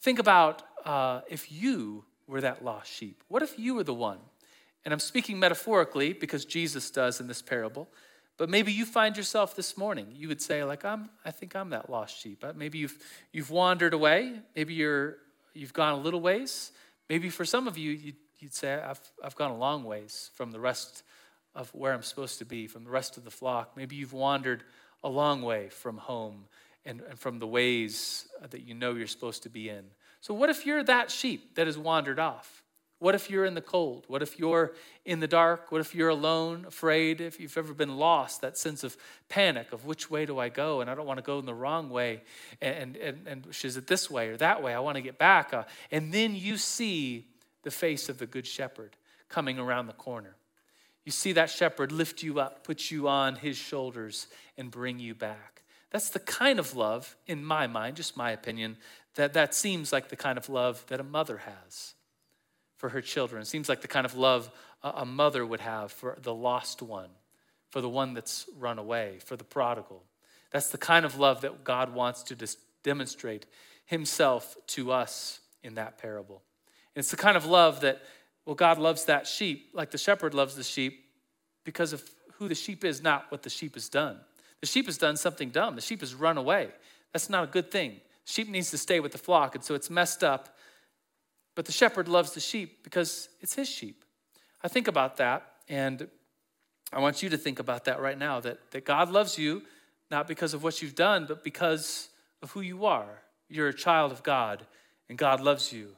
Think 0.00 0.18
about 0.18 0.64
uh, 0.84 1.20
if 1.28 1.52
you 1.52 2.04
were 2.26 2.40
that 2.40 2.64
lost 2.64 2.92
sheep. 2.92 3.22
What 3.28 3.44
if 3.44 3.60
you 3.60 3.76
were 3.76 3.84
the 3.84 3.94
one? 3.94 4.18
And 4.84 4.92
I'm 4.92 4.98
speaking 4.98 5.38
metaphorically 5.38 6.14
because 6.14 6.44
Jesus 6.44 6.90
does 6.90 7.20
in 7.20 7.28
this 7.28 7.42
parable. 7.42 7.88
But 8.38 8.48
maybe 8.48 8.72
you 8.72 8.86
find 8.86 9.16
yourself 9.16 9.56
this 9.56 9.76
morning. 9.76 10.06
You 10.14 10.28
would 10.28 10.40
say, 10.40 10.62
like, 10.62 10.84
I'm, 10.84 11.10
I 11.24 11.32
think 11.32 11.56
I'm 11.56 11.70
that 11.70 11.90
lost 11.90 12.18
sheep. 12.18 12.44
Uh, 12.44 12.52
maybe 12.54 12.78
you've, 12.78 12.96
you've 13.32 13.50
wandered 13.50 13.92
away. 13.92 14.40
Maybe 14.54 14.74
you're, 14.74 15.16
you've 15.54 15.72
gone 15.72 15.92
a 15.92 15.96
little 15.96 16.20
ways. 16.20 16.70
Maybe 17.10 17.30
for 17.30 17.44
some 17.44 17.66
of 17.66 17.76
you, 17.76 17.90
you'd, 17.90 18.16
you'd 18.38 18.54
say, 18.54 18.74
I've, 18.74 19.00
I've 19.24 19.34
gone 19.34 19.50
a 19.50 19.56
long 19.56 19.82
ways 19.82 20.30
from 20.34 20.52
the 20.52 20.60
rest 20.60 21.02
of 21.56 21.68
where 21.74 21.92
I'm 21.92 22.02
supposed 22.02 22.38
to 22.38 22.44
be, 22.44 22.68
from 22.68 22.84
the 22.84 22.90
rest 22.90 23.16
of 23.16 23.24
the 23.24 23.30
flock. 23.30 23.76
Maybe 23.76 23.96
you've 23.96 24.12
wandered 24.12 24.62
a 25.02 25.08
long 25.08 25.42
way 25.42 25.68
from 25.68 25.98
home 25.98 26.44
and, 26.84 27.00
and 27.10 27.18
from 27.18 27.40
the 27.40 27.46
ways 27.46 28.28
that 28.50 28.62
you 28.62 28.74
know 28.74 28.94
you're 28.94 29.08
supposed 29.08 29.42
to 29.42 29.50
be 29.50 29.68
in. 29.68 29.84
So, 30.20 30.32
what 30.32 30.48
if 30.48 30.64
you're 30.64 30.84
that 30.84 31.10
sheep 31.10 31.56
that 31.56 31.66
has 31.66 31.76
wandered 31.76 32.18
off? 32.18 32.62
What 33.00 33.14
if 33.14 33.30
you're 33.30 33.44
in 33.44 33.54
the 33.54 33.60
cold? 33.60 34.04
What 34.08 34.22
if 34.22 34.40
you're 34.40 34.74
in 35.04 35.20
the 35.20 35.28
dark? 35.28 35.70
What 35.70 35.80
if 35.80 35.94
you're 35.94 36.08
alone, 36.08 36.64
afraid? 36.66 37.20
If 37.20 37.38
you've 37.38 37.56
ever 37.56 37.72
been 37.72 37.96
lost, 37.96 38.40
that 38.40 38.58
sense 38.58 38.82
of 38.82 38.96
panic 39.28 39.72
of 39.72 39.84
which 39.84 40.10
way 40.10 40.26
do 40.26 40.38
I 40.38 40.48
go? 40.48 40.80
And 40.80 40.90
I 40.90 40.96
don't 40.96 41.06
want 41.06 41.18
to 41.18 41.22
go 41.22 41.38
in 41.38 41.46
the 41.46 41.54
wrong 41.54 41.90
way. 41.90 42.22
And, 42.60 42.96
and, 42.96 43.26
and 43.28 43.46
is 43.62 43.76
it 43.76 43.86
this 43.86 44.10
way 44.10 44.30
or 44.30 44.36
that 44.38 44.64
way? 44.64 44.74
I 44.74 44.80
want 44.80 44.96
to 44.96 45.00
get 45.00 45.16
back. 45.16 45.54
Uh, 45.54 45.62
and 45.92 46.12
then 46.12 46.34
you 46.34 46.56
see 46.56 47.26
the 47.62 47.70
face 47.70 48.08
of 48.08 48.18
the 48.18 48.26
good 48.26 48.46
shepherd 48.46 48.96
coming 49.28 49.60
around 49.60 49.86
the 49.86 49.92
corner. 49.92 50.34
You 51.04 51.12
see 51.12 51.32
that 51.32 51.50
shepherd 51.50 51.92
lift 51.92 52.24
you 52.24 52.40
up, 52.40 52.64
put 52.64 52.90
you 52.90 53.06
on 53.06 53.36
his 53.36 53.56
shoulders, 53.56 54.26
and 54.56 54.72
bring 54.72 54.98
you 54.98 55.14
back. 55.14 55.62
That's 55.90 56.10
the 56.10 56.18
kind 56.18 56.58
of 56.58 56.74
love, 56.74 57.16
in 57.28 57.44
my 57.44 57.68
mind, 57.68 57.96
just 57.96 58.16
my 58.16 58.32
opinion, 58.32 58.76
that 59.14 59.34
that 59.34 59.54
seems 59.54 59.92
like 59.92 60.08
the 60.08 60.16
kind 60.16 60.36
of 60.36 60.48
love 60.48 60.84
that 60.88 61.00
a 61.00 61.04
mother 61.04 61.38
has 61.38 61.94
for 62.78 62.88
her 62.90 63.02
children. 63.02 63.42
It 63.42 63.46
seems 63.46 63.68
like 63.68 63.82
the 63.82 63.88
kind 63.88 64.06
of 64.06 64.14
love 64.14 64.50
a 64.82 65.04
mother 65.04 65.44
would 65.44 65.60
have 65.60 65.92
for 65.92 66.16
the 66.22 66.34
lost 66.34 66.80
one, 66.80 67.10
for 67.70 67.80
the 67.80 67.88
one 67.88 68.14
that's 68.14 68.46
run 68.56 68.78
away, 68.78 69.18
for 69.24 69.36
the 69.36 69.44
prodigal. 69.44 70.04
That's 70.50 70.70
the 70.70 70.78
kind 70.78 71.04
of 71.04 71.18
love 71.18 71.42
that 71.42 71.64
God 71.64 71.92
wants 71.92 72.22
to 72.24 72.34
dis- 72.34 72.56
demonstrate 72.82 73.44
himself 73.84 74.56
to 74.68 74.92
us 74.92 75.40
in 75.62 75.74
that 75.74 75.98
parable. 75.98 76.42
And 76.94 77.00
it's 77.00 77.10
the 77.10 77.16
kind 77.16 77.36
of 77.36 77.44
love 77.44 77.80
that, 77.80 78.00
well, 78.46 78.54
God 78.54 78.78
loves 78.78 79.04
that 79.06 79.26
sheep 79.26 79.70
like 79.74 79.90
the 79.90 79.98
shepherd 79.98 80.32
loves 80.32 80.54
the 80.54 80.62
sheep 80.62 81.04
because 81.64 81.92
of 81.92 82.08
who 82.34 82.48
the 82.48 82.54
sheep 82.54 82.84
is, 82.84 83.02
not 83.02 83.26
what 83.30 83.42
the 83.42 83.50
sheep 83.50 83.74
has 83.74 83.88
done. 83.88 84.20
The 84.60 84.66
sheep 84.66 84.86
has 84.86 84.96
done 84.96 85.16
something 85.16 85.50
dumb. 85.50 85.74
The 85.74 85.80
sheep 85.80 86.00
has 86.00 86.14
run 86.14 86.38
away. 86.38 86.68
That's 87.12 87.28
not 87.28 87.44
a 87.44 87.48
good 87.48 87.70
thing. 87.70 88.00
Sheep 88.24 88.48
needs 88.48 88.70
to 88.70 88.78
stay 88.78 89.00
with 89.00 89.12
the 89.12 89.18
flock, 89.18 89.54
and 89.54 89.64
so 89.64 89.74
it's 89.74 89.90
messed 89.90 90.22
up 90.22 90.56
but 91.58 91.64
the 91.64 91.72
shepherd 91.72 92.06
loves 92.06 92.34
the 92.34 92.40
sheep 92.40 92.84
because 92.84 93.28
it's 93.40 93.52
his 93.52 93.68
sheep. 93.68 94.04
I 94.62 94.68
think 94.68 94.86
about 94.86 95.16
that, 95.16 95.54
and 95.68 96.06
I 96.92 97.00
want 97.00 97.20
you 97.20 97.30
to 97.30 97.36
think 97.36 97.58
about 97.58 97.86
that 97.86 98.00
right 98.00 98.16
now 98.16 98.38
that, 98.38 98.70
that 98.70 98.84
God 98.84 99.10
loves 99.10 99.36
you 99.36 99.62
not 100.08 100.28
because 100.28 100.54
of 100.54 100.62
what 100.62 100.80
you've 100.80 100.94
done, 100.94 101.26
but 101.26 101.42
because 101.42 102.10
of 102.44 102.52
who 102.52 102.60
you 102.60 102.86
are. 102.86 103.22
You're 103.48 103.66
a 103.66 103.74
child 103.74 104.12
of 104.12 104.22
God, 104.22 104.68
and 105.08 105.18
God 105.18 105.40
loves 105.40 105.72
you. 105.72 105.96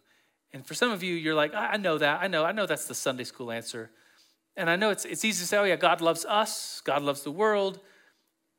And 0.55 0.67
for 0.67 0.73
some 0.73 0.93
of 0.93 1.03
you, 1.03 1.15
you're 1.15 1.35
like, 1.35 1.53
I 1.55 1.77
know 1.77 1.99
that. 1.99 2.23
I 2.23 2.27
know. 2.27 2.43
I 2.43 2.53
know 2.53 2.65
that's 2.65 2.87
the 2.87 2.95
Sunday 2.95 3.25
school 3.25 3.53
answer. 3.53 3.91
And 4.57 4.71
I 4.71 4.77
know 4.77 4.89
it's, 4.89 5.05
it's 5.05 5.27
easy 5.27 5.43
to 5.43 5.47
say, 5.47 5.59
oh, 5.59 5.65
yeah, 5.65 5.77
God 5.77 6.01
loves 6.01 6.25
us, 6.25 6.81
God 6.87 7.03
loves 7.03 7.23
the 7.23 7.33
world. 7.33 7.81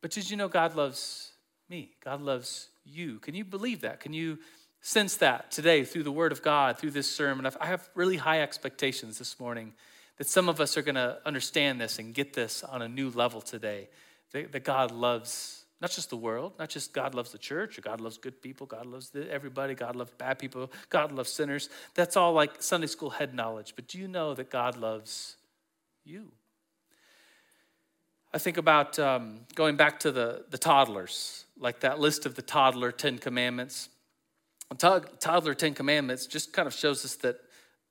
But 0.03 0.11
did 0.11 0.29
you 0.29 0.37
know 0.37 0.49
God 0.49 0.75
loves 0.75 1.31
me? 1.67 1.93
God 2.05 2.21
loves 2.21 2.67
you. 2.85 3.17
Can 3.21 3.33
you 3.33 3.43
believe 3.43 3.81
that? 3.81 4.01
Can 4.01 4.13
you 4.13 4.37
sense 4.81 5.17
that 5.17 5.51
today 5.51 5.83
through 5.83 6.03
the 6.03 6.11
Word 6.11 6.31
of 6.31 6.41
God, 6.41 6.77
through 6.77 6.91
this 6.91 7.09
sermon. 7.09 7.47
I 7.59 7.67
have 7.67 7.87
really 7.95 8.17
high 8.17 8.41
expectations 8.41 9.19
this 9.19 9.39
morning 9.39 9.73
that 10.17 10.27
some 10.27 10.49
of 10.49 10.59
us 10.59 10.75
are 10.75 10.81
going 10.81 10.95
to 10.95 11.19
understand 11.25 11.79
this 11.79 11.99
and 11.99 12.13
get 12.13 12.33
this 12.33 12.63
on 12.63 12.81
a 12.81 12.89
new 12.89 13.09
level 13.11 13.41
today. 13.41 13.89
That, 14.33 14.51
that, 14.51 14.63
God 14.63 14.91
loves 14.91 15.65
not 15.81 15.91
just 15.91 16.09
the 16.09 16.17
world, 16.17 16.53
not 16.59 16.69
just 16.69 16.93
God 16.93 17.15
loves 17.15 17.31
the 17.31 17.37
church, 17.37 17.77
or 17.77 17.81
God 17.81 18.01
loves 18.01 18.17
good 18.17 18.41
people, 18.41 18.67
God 18.67 18.85
loves 18.85 19.11
everybody, 19.29 19.73
God 19.73 19.95
loves 19.95 20.11
bad 20.17 20.37
people, 20.37 20.71
God 20.89 21.11
loves 21.11 21.31
sinners. 21.31 21.69
That's 21.95 22.15
all 22.15 22.33
like 22.33 22.61
Sunday 22.61 22.87
school 22.87 23.09
head 23.09 23.33
knowledge. 23.33 23.73
But 23.75 23.87
do 23.87 23.97
you 23.97 24.07
know 24.07 24.33
that 24.35 24.49
God 24.49 24.77
loves 24.77 25.37
you? 26.03 26.31
I 28.33 28.37
think 28.37 28.57
about 28.57 28.97
um, 28.97 29.41
going 29.55 29.75
back 29.75 29.99
to 30.01 30.11
the, 30.11 30.45
the 30.49 30.57
toddlers, 30.57 31.45
like 31.59 31.81
that 31.81 31.99
list 31.99 32.25
of 32.25 32.35
the 32.35 32.41
toddler 32.41 32.91
Ten 32.91 33.17
Commandments 33.17 33.89
toddler 34.77 35.53
Ten 35.53 35.73
Commandments 35.73 36.25
just 36.27 36.53
kind 36.53 36.67
of 36.67 36.73
shows 36.73 37.03
us 37.05 37.15
that 37.15 37.37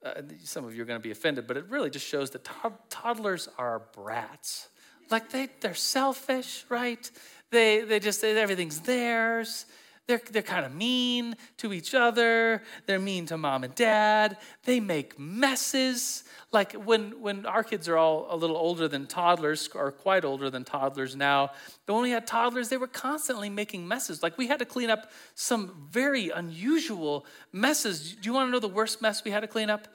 uh, 0.04 0.22
some 0.44 0.64
of 0.64 0.74
you 0.74 0.82
are 0.82 0.86
going 0.86 0.98
to 0.98 1.02
be 1.02 1.10
offended, 1.10 1.46
but 1.46 1.56
it 1.56 1.66
really 1.68 1.90
just 1.90 2.06
shows 2.06 2.30
that 2.30 2.44
to- 2.44 2.72
toddlers 2.88 3.48
are 3.58 3.82
brats. 3.94 4.68
Like 5.10 5.30
they, 5.30 5.48
they're 5.60 5.74
selfish, 5.74 6.64
right? 6.68 7.10
They, 7.50 7.80
they 7.80 8.00
just, 8.00 8.22
everything's 8.24 8.80
theirs. 8.80 9.66
They're, 10.10 10.20
they're 10.32 10.42
kind 10.42 10.66
of 10.66 10.74
mean 10.74 11.36
to 11.58 11.72
each 11.72 11.94
other. 11.94 12.64
They're 12.86 12.98
mean 12.98 13.26
to 13.26 13.38
mom 13.38 13.62
and 13.62 13.72
dad. 13.76 14.38
They 14.64 14.80
make 14.80 15.16
messes. 15.20 16.24
Like 16.50 16.72
when, 16.72 17.20
when 17.22 17.46
our 17.46 17.62
kids 17.62 17.88
are 17.88 17.96
all 17.96 18.26
a 18.28 18.34
little 18.34 18.56
older 18.56 18.88
than 18.88 19.06
toddlers, 19.06 19.68
or 19.72 19.92
quite 19.92 20.24
older 20.24 20.50
than 20.50 20.64
toddlers 20.64 21.14
now, 21.14 21.50
but 21.86 21.94
when 21.94 22.02
we 22.02 22.10
had 22.10 22.26
toddlers, 22.26 22.70
they 22.70 22.76
were 22.76 22.88
constantly 22.88 23.48
making 23.48 23.86
messes. 23.86 24.20
Like 24.20 24.36
we 24.36 24.48
had 24.48 24.58
to 24.58 24.64
clean 24.64 24.90
up 24.90 25.12
some 25.36 25.86
very 25.92 26.30
unusual 26.30 27.24
messes. 27.52 28.14
Do 28.14 28.28
you 28.28 28.32
want 28.32 28.48
to 28.48 28.50
know 28.50 28.58
the 28.58 28.66
worst 28.66 29.00
mess 29.00 29.22
we 29.22 29.30
had 29.30 29.40
to 29.40 29.46
clean 29.46 29.70
up? 29.70 29.86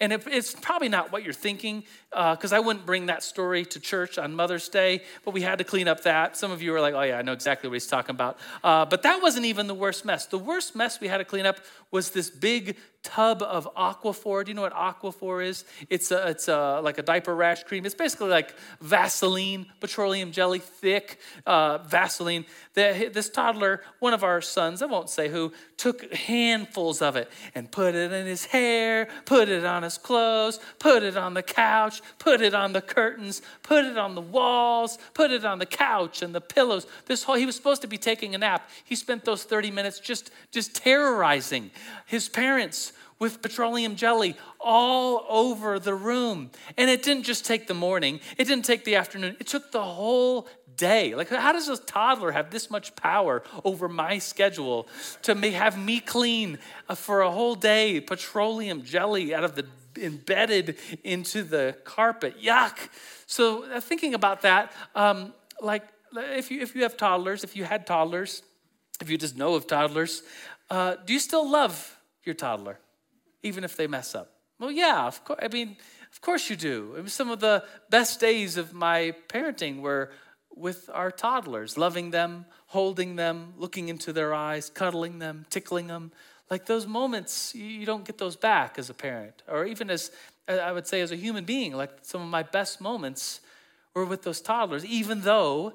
And 0.00 0.12
it, 0.12 0.24
it's 0.26 0.54
probably 0.54 0.88
not 0.88 1.12
what 1.12 1.24
you're 1.24 1.32
thinking, 1.32 1.84
because 2.10 2.52
uh, 2.52 2.56
I 2.56 2.60
wouldn't 2.60 2.84
bring 2.84 3.06
that 3.06 3.22
story 3.22 3.64
to 3.66 3.80
church 3.80 4.18
on 4.18 4.34
Mother's 4.34 4.68
Day, 4.68 5.02
but 5.24 5.32
we 5.32 5.40
had 5.40 5.58
to 5.58 5.64
clean 5.64 5.88
up 5.88 6.02
that. 6.02 6.36
Some 6.36 6.50
of 6.50 6.60
you 6.60 6.74
are 6.74 6.80
like, 6.80 6.94
oh, 6.94 7.02
yeah, 7.02 7.18
I 7.18 7.22
know 7.22 7.32
exactly 7.32 7.68
what 7.68 7.74
he's 7.74 7.86
talking 7.86 8.14
about. 8.14 8.38
Uh, 8.62 8.84
but 8.84 9.02
that 9.02 9.22
wasn't 9.22 9.46
even 9.46 9.66
the 9.66 9.74
worst 9.74 10.04
mess. 10.04 10.26
The 10.26 10.38
worst 10.38 10.76
mess 10.76 11.00
we 11.00 11.08
had 11.08 11.18
to 11.18 11.24
clean 11.24 11.46
up 11.46 11.58
was 11.96 12.10
this 12.10 12.28
big 12.28 12.76
tub 13.06 13.40
of 13.40 13.68
Aquaphor. 13.76 14.44
Do 14.44 14.50
you 14.50 14.54
know 14.54 14.62
what 14.62 14.74
Aquaphor 14.74 15.44
is? 15.46 15.64
It's, 15.88 16.10
a, 16.10 16.28
it's 16.28 16.48
a, 16.48 16.80
like 16.82 16.98
a 16.98 17.02
diaper 17.02 17.34
rash 17.34 17.62
cream. 17.62 17.86
It's 17.86 17.94
basically 17.94 18.28
like 18.28 18.52
Vaseline, 18.80 19.66
petroleum 19.80 20.32
jelly, 20.32 20.58
thick 20.58 21.20
uh, 21.46 21.78
Vaseline. 21.78 22.44
The, 22.74 23.10
this 23.12 23.30
toddler, 23.30 23.82
one 24.00 24.12
of 24.12 24.24
our 24.24 24.40
sons, 24.40 24.82
I 24.82 24.86
won't 24.86 25.08
say 25.08 25.28
who, 25.28 25.52
took 25.76 26.12
handfuls 26.12 27.00
of 27.00 27.16
it 27.16 27.30
and 27.54 27.70
put 27.70 27.94
it 27.94 28.12
in 28.12 28.26
his 28.26 28.46
hair, 28.46 29.08
put 29.24 29.48
it 29.48 29.64
on 29.64 29.84
his 29.84 29.98
clothes, 29.98 30.58
put 30.78 31.02
it 31.02 31.16
on 31.16 31.34
the 31.34 31.42
couch, 31.42 32.02
put 32.18 32.40
it 32.40 32.54
on 32.54 32.72
the 32.72 32.82
curtains, 32.82 33.40
put 33.62 33.84
it 33.84 33.96
on 33.96 34.14
the 34.14 34.20
walls, 34.20 34.98
put 35.14 35.30
it 35.30 35.44
on 35.44 35.58
the 35.58 35.66
couch 35.66 36.22
and 36.22 36.34
the 36.34 36.40
pillows. 36.40 36.86
This 37.06 37.22
whole, 37.22 37.36
he 37.36 37.46
was 37.46 37.54
supposed 37.54 37.82
to 37.82 37.88
be 37.88 37.98
taking 37.98 38.34
a 38.34 38.38
nap. 38.38 38.68
He 38.84 38.96
spent 38.96 39.24
those 39.24 39.44
30 39.44 39.70
minutes 39.70 40.00
just, 40.00 40.30
just 40.50 40.74
terrorizing 40.74 41.70
his 42.06 42.28
parents 42.28 42.92
with 43.18 43.40
petroleum 43.40 43.96
jelly 43.96 44.36
all 44.60 45.24
over 45.28 45.78
the 45.78 45.94
room. 45.94 46.50
And 46.76 46.90
it 46.90 47.02
didn't 47.02 47.22
just 47.22 47.44
take 47.44 47.66
the 47.66 47.74
morning, 47.74 48.20
it 48.36 48.44
didn't 48.44 48.64
take 48.64 48.84
the 48.84 48.96
afternoon, 48.96 49.36
it 49.40 49.46
took 49.46 49.72
the 49.72 49.82
whole 49.82 50.48
day. 50.76 51.14
Like, 51.14 51.28
how 51.30 51.52
does 51.52 51.68
a 51.68 51.76
toddler 51.76 52.32
have 52.32 52.50
this 52.50 52.70
much 52.70 52.94
power 52.96 53.42
over 53.64 53.88
my 53.88 54.18
schedule 54.18 54.88
to 55.22 55.34
have 55.34 55.78
me 55.78 56.00
clean 56.00 56.58
uh, 56.88 56.94
for 56.94 57.22
a 57.22 57.30
whole 57.30 57.54
day 57.54 58.00
petroleum 58.00 58.82
jelly 58.82 59.34
out 59.34 59.44
of 59.44 59.54
the 59.54 59.66
embedded 59.96 60.76
into 61.02 61.42
the 61.42 61.76
carpet? 61.84 62.40
Yuck. 62.42 62.76
So, 63.26 63.64
uh, 63.64 63.80
thinking 63.80 64.14
about 64.14 64.42
that, 64.42 64.72
um, 64.94 65.32
like, 65.60 65.82
if 66.14 66.50
you, 66.50 66.60
if 66.60 66.74
you 66.74 66.82
have 66.82 66.96
toddlers, 66.96 67.44
if 67.44 67.56
you 67.56 67.64
had 67.64 67.86
toddlers, 67.86 68.42
if 69.00 69.10
you 69.10 69.18
just 69.18 69.36
know 69.36 69.54
of 69.54 69.66
toddlers, 69.66 70.22
uh, 70.70 70.96
do 71.04 71.12
you 71.12 71.20
still 71.20 71.48
love 71.48 71.98
your 72.24 72.34
toddler? 72.34 72.78
even 73.46 73.64
if 73.64 73.76
they 73.76 73.86
mess 73.86 74.14
up? 74.14 74.32
Well, 74.58 74.70
yeah, 74.70 75.06
of 75.06 75.24
course. 75.24 75.38
I 75.42 75.48
mean, 75.48 75.76
of 76.12 76.20
course 76.20 76.50
you 76.50 76.56
do. 76.56 77.04
Some 77.06 77.30
of 77.30 77.40
the 77.40 77.64
best 77.90 78.20
days 78.20 78.56
of 78.56 78.72
my 78.72 79.14
parenting 79.28 79.80
were 79.80 80.10
with 80.54 80.88
our 80.92 81.10
toddlers, 81.10 81.76
loving 81.76 82.10
them, 82.10 82.46
holding 82.66 83.16
them, 83.16 83.52
looking 83.58 83.88
into 83.88 84.12
their 84.12 84.34
eyes, 84.34 84.70
cuddling 84.70 85.18
them, 85.18 85.44
tickling 85.50 85.86
them. 85.86 86.12
Like 86.50 86.66
those 86.66 86.86
moments, 86.86 87.54
you 87.54 87.84
don't 87.84 88.04
get 88.04 88.18
those 88.18 88.36
back 88.36 88.78
as 88.78 88.88
a 88.88 88.94
parent, 88.94 89.42
or 89.46 89.66
even 89.66 89.90
as 89.90 90.10
I 90.48 90.72
would 90.72 90.86
say 90.86 91.00
as 91.00 91.12
a 91.12 91.16
human 91.16 91.44
being. 91.44 91.74
Like 91.74 91.90
some 92.02 92.22
of 92.22 92.28
my 92.28 92.42
best 92.42 92.80
moments 92.80 93.40
were 93.94 94.06
with 94.06 94.22
those 94.22 94.40
toddlers, 94.40 94.84
even 94.84 95.22
though 95.22 95.74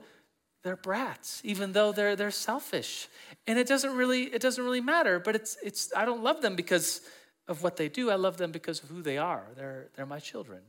they're 0.63 0.75
brats, 0.75 1.41
even 1.43 1.71
though 1.73 1.91
they're 1.91 2.15
they're 2.15 2.31
selfish, 2.31 3.07
and 3.47 3.57
it 3.57 3.67
doesn't 3.67 3.95
really 3.95 4.23
it 4.23 4.41
doesn't 4.41 4.63
really 4.63 4.81
matter. 4.81 5.19
But 5.19 5.35
it's 5.35 5.57
it's 5.63 5.91
I 5.95 6.05
don't 6.05 6.23
love 6.23 6.41
them 6.41 6.55
because 6.55 7.01
of 7.47 7.63
what 7.63 7.77
they 7.77 7.89
do. 7.89 8.09
I 8.09 8.15
love 8.15 8.37
them 8.37 8.51
because 8.51 8.81
of 8.81 8.89
who 8.89 9.01
they 9.01 9.17
are. 9.17 9.43
They're, 9.55 9.89
they're 9.95 10.05
my 10.05 10.19
children. 10.19 10.61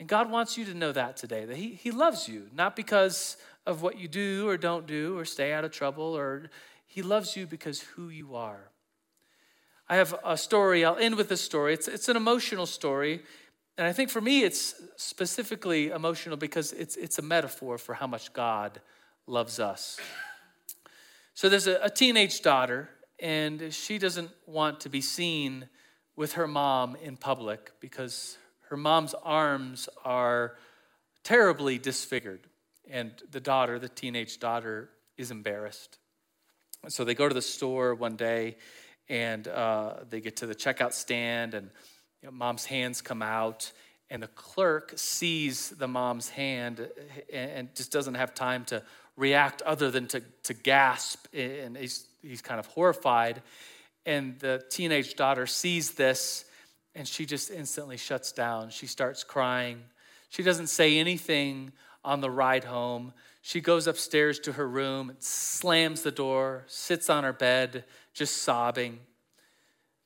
And 0.00 0.08
God 0.08 0.30
wants 0.30 0.56
you 0.56 0.64
to 0.64 0.74
know 0.74 0.92
that 0.92 1.16
today, 1.16 1.44
that 1.44 1.56
he, 1.56 1.70
he 1.74 1.90
loves 1.90 2.28
you, 2.28 2.48
not 2.54 2.76
because 2.76 3.36
of 3.66 3.82
what 3.82 3.98
you 3.98 4.08
do 4.08 4.48
or 4.48 4.56
don't 4.56 4.86
do 4.86 5.18
or 5.18 5.24
stay 5.24 5.52
out 5.52 5.64
of 5.64 5.70
trouble, 5.70 6.16
or 6.16 6.50
He 6.86 7.02
loves 7.02 7.36
you 7.36 7.46
because 7.46 7.80
who 7.80 8.08
you 8.08 8.34
are. 8.34 8.70
I 9.88 9.96
have 9.96 10.14
a 10.24 10.36
story, 10.36 10.84
I'll 10.84 10.96
end 10.96 11.16
with 11.16 11.28
this 11.28 11.40
story. 11.40 11.74
It's, 11.74 11.88
it's 11.88 12.08
an 12.08 12.16
emotional 12.16 12.66
story. 12.66 13.22
And 13.76 13.86
I 13.86 13.92
think 13.92 14.10
for 14.10 14.20
me, 14.20 14.42
it's 14.42 14.74
specifically 14.96 15.88
emotional 15.90 16.36
because 16.36 16.72
it's, 16.72 16.96
it's 16.96 17.18
a 17.18 17.22
metaphor 17.22 17.78
for 17.78 17.94
how 17.94 18.06
much 18.06 18.32
God 18.32 18.80
loves 19.28 19.60
us. 19.60 19.98
So 21.34 21.48
there's 21.48 21.66
a, 21.66 21.78
a 21.82 21.90
teenage 21.90 22.40
daughter, 22.42 22.88
and 23.20 23.72
she 23.72 23.98
doesn't 23.98 24.30
want 24.46 24.80
to 24.80 24.88
be 24.88 25.00
seen 25.00 25.68
with 26.16 26.32
her 26.32 26.48
mom 26.48 26.96
in 26.96 27.16
public 27.16 27.72
because 27.80 28.38
her 28.70 28.76
mom's 28.76 29.14
arms 29.22 29.88
are 30.04 30.56
terribly 31.22 31.78
disfigured. 31.78 32.40
And 32.90 33.12
the 33.30 33.40
daughter, 33.40 33.78
the 33.78 33.88
teenage 33.88 34.40
daughter, 34.40 34.90
is 35.16 35.30
embarrassed. 35.30 35.98
So 36.88 37.04
they 37.04 37.14
go 37.14 37.28
to 37.28 37.34
the 37.34 37.42
store 37.42 37.94
one 37.94 38.16
day 38.16 38.56
and 39.08 39.46
uh, 39.46 39.94
they 40.08 40.20
get 40.20 40.36
to 40.36 40.46
the 40.46 40.54
checkout 40.54 40.92
stand, 40.92 41.54
and 41.54 41.70
you 42.22 42.28
know, 42.28 42.32
mom's 42.32 42.64
hands 42.64 43.00
come 43.00 43.22
out. 43.22 43.72
And 44.10 44.22
the 44.22 44.28
clerk 44.28 44.94
sees 44.96 45.70
the 45.70 45.88
mom's 45.88 46.30
hand 46.30 46.88
and 47.32 47.74
just 47.74 47.92
doesn't 47.92 48.14
have 48.14 48.34
time 48.34 48.64
to 48.66 48.82
react 49.18 49.60
other 49.62 49.90
than 49.90 50.06
to, 50.06 50.22
to 50.44 50.54
gasp. 50.54 51.26
And 51.34 51.76
he's, 51.76 52.06
he's 52.22 52.40
kind 52.40 52.58
of 52.58 52.66
horrified. 52.66 53.42
And 54.06 54.38
the 54.38 54.64
teenage 54.70 55.16
daughter 55.16 55.46
sees 55.46 55.90
this 55.92 56.46
and 56.94 57.06
she 57.06 57.26
just 57.26 57.50
instantly 57.50 57.96
shuts 57.96 58.32
down. 58.32 58.70
She 58.70 58.86
starts 58.86 59.22
crying. 59.22 59.82
She 60.30 60.42
doesn't 60.42 60.68
say 60.68 60.98
anything 60.98 61.72
on 62.04 62.20
the 62.20 62.30
ride 62.30 62.64
home. 62.64 63.12
She 63.42 63.60
goes 63.60 63.86
upstairs 63.86 64.38
to 64.40 64.52
her 64.52 64.68
room, 64.68 65.12
slams 65.18 66.02
the 66.02 66.10
door, 66.10 66.64
sits 66.66 67.10
on 67.10 67.24
her 67.24 67.32
bed, 67.32 67.84
just 68.14 68.38
sobbing. 68.38 69.00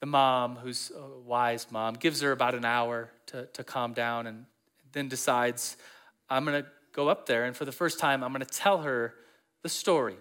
The 0.01 0.07
mom, 0.07 0.57
who's 0.57 0.91
a 0.97 1.21
wise 1.21 1.67
mom, 1.71 1.95
gives 1.95 2.21
her 2.23 2.33
about 2.33 2.55
an 2.55 2.65
hour 2.65 3.11
to, 3.27 3.47
to 3.47 3.65
calm 3.65 3.93
down 3.93 4.27
and 4.27 4.47
then 4.93 5.09
decides, 5.09 5.77
I'm 6.29 6.45
going 6.45 6.63
to 6.63 6.69
go 6.93 7.09
up 7.09 7.27
there 7.27 7.45
and 7.45 7.57
for 7.57 7.65
the 7.65 7.73
first 7.73 7.99
time, 7.99 8.23
I'm 8.23 8.33
going 8.33 8.45
to 8.45 8.47
tell 8.47 8.83
her 8.83 9.15
the 9.63 9.69
story. 9.69 10.17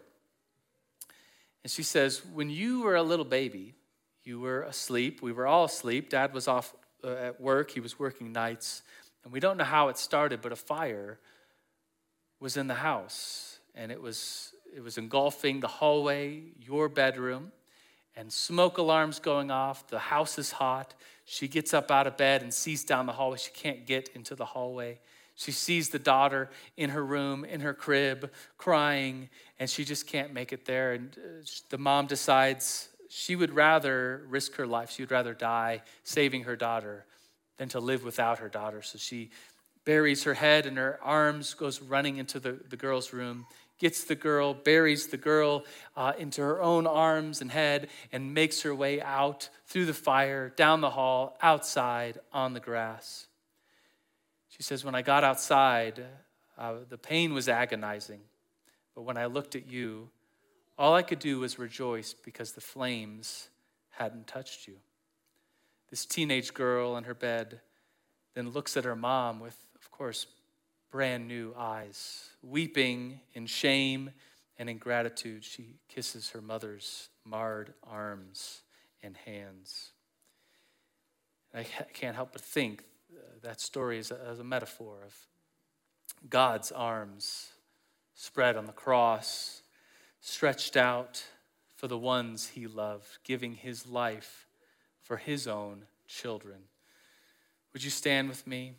And 1.63 1.71
she 1.71 1.84
says, 1.84 2.21
When 2.34 2.49
you 2.49 2.81
were 2.81 2.95
a 2.95 3.03
little 3.03 3.25
baby, 3.25 3.75
you 4.23 4.39
were 4.39 4.63
asleep. 4.63 5.21
We 5.21 5.31
were 5.31 5.47
all 5.47 5.65
asleep. 5.65 6.10
Dad 6.10 6.34
was 6.34 6.47
off 6.47 6.73
uh, 7.03 7.13
at 7.13 7.41
work, 7.41 7.71
he 7.71 7.79
was 7.79 7.97
working 7.97 8.31
nights. 8.31 8.84
And 9.23 9.34
we 9.34 9.39
don't 9.39 9.57
know 9.57 9.63
how 9.63 9.89
it 9.89 9.97
started, 9.97 10.41
but 10.41 10.51
a 10.51 10.55
fire 10.55 11.19
was 12.39 12.57
in 12.57 12.67
the 12.67 12.75
house. 12.75 13.60
And 13.75 13.91
it 13.91 14.01
was, 14.01 14.53
it 14.75 14.84
was 14.84 14.97
engulfing 14.97 15.60
the 15.60 15.67
hallway, 15.67 16.43
your 16.60 16.89
bedroom, 16.89 17.51
and 18.15 18.31
smoke 18.31 18.77
alarms 18.77 19.19
going 19.19 19.51
off. 19.51 19.88
The 19.88 19.99
house 19.99 20.38
is 20.38 20.51
hot. 20.51 20.93
She 21.25 21.47
gets 21.47 21.73
up 21.73 21.91
out 21.91 22.07
of 22.07 22.17
bed 22.17 22.41
and 22.41 22.53
sees 22.53 22.84
down 22.84 23.05
the 23.05 23.13
hallway. 23.13 23.38
She 23.38 23.51
can't 23.51 23.86
get 23.86 24.10
into 24.15 24.36
the 24.36 24.45
hallway. 24.45 24.99
She 25.36 25.52
sees 25.52 25.89
the 25.89 26.00
daughter 26.00 26.50
in 26.78 26.91
her 26.91 27.04
room, 27.04 27.46
in 27.46 27.62
her 27.62 27.74
crib, 27.74 28.32
crying, 28.58 29.30
and 29.60 29.70
she 29.70 29.86
just 29.86 30.08
can't 30.08 30.34
make 30.34 30.54
it 30.54 30.65
there. 30.65 30.94
And 30.94 31.17
uh, 31.17 31.44
the 31.70 31.78
mom 31.78 32.08
decides 32.08 32.89
she 33.10 33.36
would 33.36 33.54
rather 33.54 34.24
risk 34.28 34.56
her 34.56 34.67
life, 34.67 34.91
she 34.91 35.02
would 35.02 35.12
rather 35.12 35.34
die 35.34 35.82
saving 36.04 36.44
her 36.44 36.56
daughter 36.56 37.06
than 37.58 37.70
to 37.70 37.80
live 37.80 38.04
without 38.04 38.39
her 38.39 38.50
daughter. 38.50 38.82
So 38.82 38.98
she 38.98 39.32
buries 39.84 40.24
her 40.24 40.34
head 40.34 40.65
in 40.65 40.78
her 40.78 41.00
arms, 41.02 41.54
goes 41.54 41.82
running 41.82 42.17
into 42.17 42.39
the, 42.39 42.60
the 42.70 42.78
girl's 42.78 43.13
room, 43.13 43.46
gets 43.80 44.04
the 44.04 44.15
girl, 44.15 44.54
buries 44.54 45.08
the 45.08 45.17
girl 45.17 45.65
uh, 45.98 46.13
into 46.17 46.41
her 46.41 46.62
own 46.62 46.86
arms 46.86 47.41
and 47.41 47.52
head, 47.52 47.89
and 48.12 48.34
makes 48.34 48.62
her 48.62 48.76
way 48.76 49.02
out 49.02 49.50
through 49.65 49.86
the 49.86 49.94
fire, 49.94 50.50
down 50.50 50.82
the 50.82 50.91
hall, 50.91 51.38
outside 51.41 52.20
on 52.32 52.54
the 52.54 52.60
grass. 52.60 53.28
She 54.52 54.64
says, 54.64 54.84
When 54.84 54.96
I 54.96 55.02
got 55.02 55.24
outside, 55.24 56.04
uh, 56.58 56.76
the 56.88 56.98
pain 56.98 57.34
was 57.34 57.50
agonizing. 57.50 58.20
But 58.94 59.04
when 59.04 59.18
I 59.18 59.26
looked 59.26 59.56
at 59.56 59.72
you, 59.72 60.10
all 60.78 60.94
I 60.94 61.02
could 61.02 61.20
do 61.20 61.40
was 61.40 61.58
rejoice 61.58 62.14
because 62.14 62.52
the 62.52 62.62
flames 62.62 63.50
hadn't 63.92 64.28
touched 64.28 64.68
you. 64.68 64.76
This 65.90 66.06
teenage 66.06 66.54
girl 66.54 66.98
in 66.98 67.06
her 67.06 67.14
bed 67.14 67.62
then 68.34 68.50
looks 68.50 68.78
at 68.78 68.86
her 68.86 68.96
mom 68.96 69.40
with, 69.40 69.58
of 69.76 69.90
course, 69.90 70.28
brand 70.92 71.28
new 71.28 71.54
eyes. 71.58 72.30
Weeping 72.44 73.22
in 73.34 73.46
shame 73.46 74.12
and 74.58 74.70
in 74.70 74.78
gratitude, 74.78 75.44
she 75.44 75.76
kisses 75.88 76.30
her 76.32 76.42
mother's 76.42 77.10
marred 77.26 77.74
arms 77.90 78.62
and 79.02 79.16
hands. 79.18 79.92
I 81.54 81.64
can't 81.94 82.16
help 82.16 82.34
but 82.34 82.42
think 82.42 82.84
that 83.43 83.60
story 83.60 83.97
is 83.97 84.12
a, 84.12 84.38
a 84.39 84.43
metaphor 84.43 84.97
of 85.06 85.15
God's 86.30 86.71
arms 86.71 87.49
spread 88.15 88.56
on 88.56 88.65
the 88.65 88.71
cross, 88.71 89.62
stretched 90.19 90.77
out 90.77 91.23
for 91.75 91.88
the 91.88 91.97
ones 91.97 92.49
he 92.49 92.67
loved, 92.67 93.17
giving 93.23 93.56
his 93.56 93.88
life 93.88 94.45
for 95.01 95.17
his 95.17 95.47
own 95.47 95.84
children. 96.08 96.58
Would 97.73 97.84
you 97.84 97.89
stand 97.89 98.30
with 98.30 98.45
me? 98.45 98.73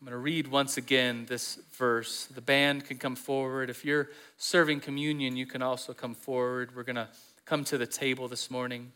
I'm 0.00 0.06
going 0.06 0.12
to 0.12 0.18
read 0.18 0.46
once 0.46 0.76
again 0.76 1.26
this 1.28 1.58
verse. 1.72 2.26
The 2.26 2.40
band 2.40 2.84
can 2.84 2.98
come 2.98 3.16
forward. 3.16 3.68
If 3.68 3.84
you're 3.84 4.08
serving 4.36 4.80
communion, 4.80 5.36
you 5.36 5.44
can 5.44 5.60
also 5.60 5.92
come 5.92 6.14
forward. 6.14 6.74
We're 6.74 6.84
going 6.84 6.96
to 6.96 7.08
come 7.44 7.64
to 7.64 7.76
the 7.76 7.86
table 7.86 8.28
this 8.28 8.50
morning. 8.50 8.92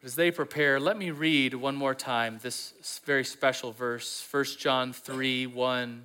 But 0.00 0.06
as 0.06 0.14
they 0.14 0.30
prepare, 0.30 0.80
let 0.80 0.96
me 0.96 1.10
read 1.10 1.52
one 1.54 1.76
more 1.76 1.94
time 1.94 2.38
this 2.42 3.00
very 3.04 3.24
special 3.24 3.72
verse, 3.72 4.26
1 4.30 4.44
John 4.58 4.92
3 4.94 5.46
1. 5.46 6.04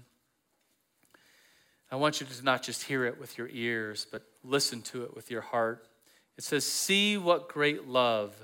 I 1.91 1.95
want 1.95 2.19
you 2.19 2.27
to 2.27 2.43
not 2.43 2.61
just 2.61 2.83
hear 2.83 3.05
it 3.05 3.19
with 3.19 3.37
your 3.37 3.47
ears, 3.53 4.05
but 4.11 4.23
listen 4.43 4.81
to 4.81 5.03
it 5.03 5.15
with 5.15 5.31
your 5.31 5.41
heart. 5.41 5.87
It 6.37 6.43
says, 6.43 6.65
See 6.65 7.17
what 7.17 7.47
great 7.47 7.87
love 7.87 8.35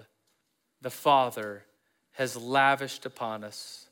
the 0.82 0.90
Father 0.90 1.66
has 2.14 2.38
lavished 2.38 3.06
upon 3.06 3.44
us, 3.44 3.88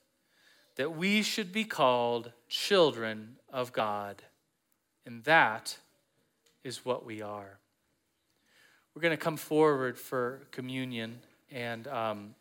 that 0.78 0.96
we 0.96 1.22
should 1.22 1.52
be 1.52 1.66
called 1.66 2.32
children 2.48 3.36
of 3.52 3.74
God. 3.74 4.22
And 5.06 5.24
that 5.26 5.78
is 6.64 6.86
what 6.86 7.06
we 7.06 7.22
are. 7.22 7.60
We're 8.94 9.02
going 9.02 9.18
to 9.18 9.24
come 9.24 9.38
forward 9.38 9.98
for 9.98 10.48
communion. 10.52 11.20
And 11.52 11.88
um, 11.88 12.36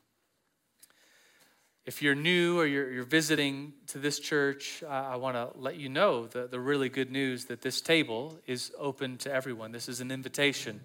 if 1.87 2.03
you're 2.03 2.14
new 2.14 2.59
or 2.59 2.66
you're, 2.66 2.90
you're 2.90 3.05
visiting 3.05 3.73
to 3.88 3.99
this 3.99 4.21
church, 4.21 4.83
uh, 4.87 4.90
I 4.90 5.16
want 5.16 5.37
to 5.37 5.59
let 5.59 5.77
you 5.77 5.88
know 5.88 6.27
the, 6.27 6.47
the 6.47 6.61
really 6.61 6.90
good 6.90 7.11
news 7.11 7.47
that 7.47 7.62
this 7.62 7.81
table 7.81 8.38
is 8.47 8.73
open 8.79 9.16
to 9.18 9.33
everyone. 9.33 9.73
This 9.73 9.88
is 9.88 10.01
an 10.03 10.11
invitation 10.11 10.81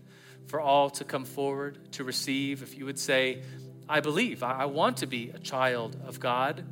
for 0.47 0.61
all 0.61 0.89
to 0.91 1.03
come 1.03 1.25
forward 1.25 1.91
to 1.93 2.03
receive. 2.05 2.63
If 2.63 2.77
you 2.77 2.85
would 2.85 2.99
say, 2.99 3.43
I 3.89 3.99
believe, 3.99 4.43
I, 4.43 4.59
I 4.59 4.65
want 4.65 4.97
to 4.97 5.05
be 5.05 5.29
a 5.29 5.39
child 5.39 5.97
of 6.05 6.19
God, 6.21 6.63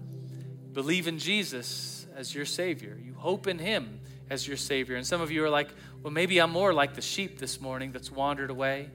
believe 0.71 1.07
in 1.07 1.19
Jesus 1.19 2.07
as 2.15 2.33
your 2.33 2.45
Savior, 2.45 2.97
you 3.03 3.13
hope 3.13 3.47
in 3.47 3.59
Him 3.59 3.99
as 4.29 4.47
your 4.47 4.57
Savior. 4.57 4.95
And 4.95 5.05
some 5.05 5.19
of 5.19 5.29
you 5.29 5.43
are 5.43 5.49
like, 5.49 5.67
well, 6.01 6.13
maybe 6.13 6.39
I'm 6.39 6.51
more 6.51 6.73
like 6.73 6.95
the 6.95 7.01
sheep 7.01 7.37
this 7.37 7.59
morning 7.59 7.91
that's 7.91 8.09
wandered 8.09 8.49
away. 8.49 8.89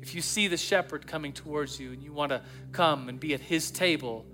If 0.00 0.14
you 0.14 0.22
see 0.22 0.48
the 0.48 0.56
shepherd 0.56 1.06
coming 1.06 1.32
towards 1.32 1.78
you 1.80 1.92
and 1.92 2.02
you 2.02 2.12
want 2.12 2.30
to 2.30 2.42
come 2.72 3.08
and 3.08 3.18
be 3.18 3.34
at 3.34 3.40
his 3.40 3.70
table, 3.70 4.24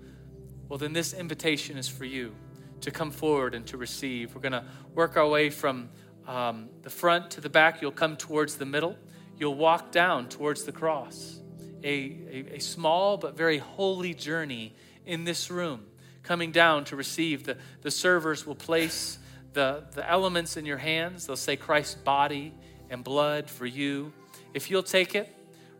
well, 0.69 0.79
then 0.79 0.93
this 0.93 1.13
invitation 1.13 1.77
is 1.77 1.87
for 1.87 2.05
you 2.05 2.33
to 2.81 2.91
come 2.91 3.11
forward 3.11 3.55
and 3.55 3.65
to 3.67 3.77
receive. 3.77 4.35
We're 4.35 4.41
going 4.41 4.51
to 4.51 4.65
work 4.93 5.17
our 5.17 5.27
way 5.27 5.49
from 5.49 5.89
um, 6.27 6.69
the 6.83 6.89
front 6.89 7.31
to 7.31 7.41
the 7.41 7.49
back. 7.49 7.81
You'll 7.81 7.91
come 7.91 8.15
towards 8.15 8.55
the 8.55 8.65
middle. 8.65 8.95
You'll 9.37 9.55
walk 9.55 9.91
down 9.91 10.29
towards 10.29 10.63
the 10.63 10.71
cross. 10.71 11.39
A, 11.83 11.89
a, 11.89 12.55
a 12.55 12.59
small 12.59 13.17
but 13.17 13.37
very 13.37 13.57
holy 13.57 14.13
journey 14.13 14.73
in 15.05 15.23
this 15.23 15.51
room, 15.51 15.85
coming 16.23 16.51
down 16.51 16.85
to 16.85 16.95
receive. 16.95 17.43
The, 17.43 17.57
the 17.81 17.91
servers 17.91 18.45
will 18.45 18.55
place 18.55 19.19
the, 19.53 19.83
the 19.93 20.09
elements 20.09 20.57
in 20.57 20.65
your 20.65 20.77
hands. 20.77 21.27
They'll 21.27 21.35
say 21.35 21.55
Christ's 21.57 21.95
body 21.95 22.53
and 22.89 23.03
blood 23.03 23.49
for 23.49 23.65
you. 23.65 24.13
If 24.53 24.71
you'll 24.71 24.83
take 24.83 25.15
it, 25.15 25.35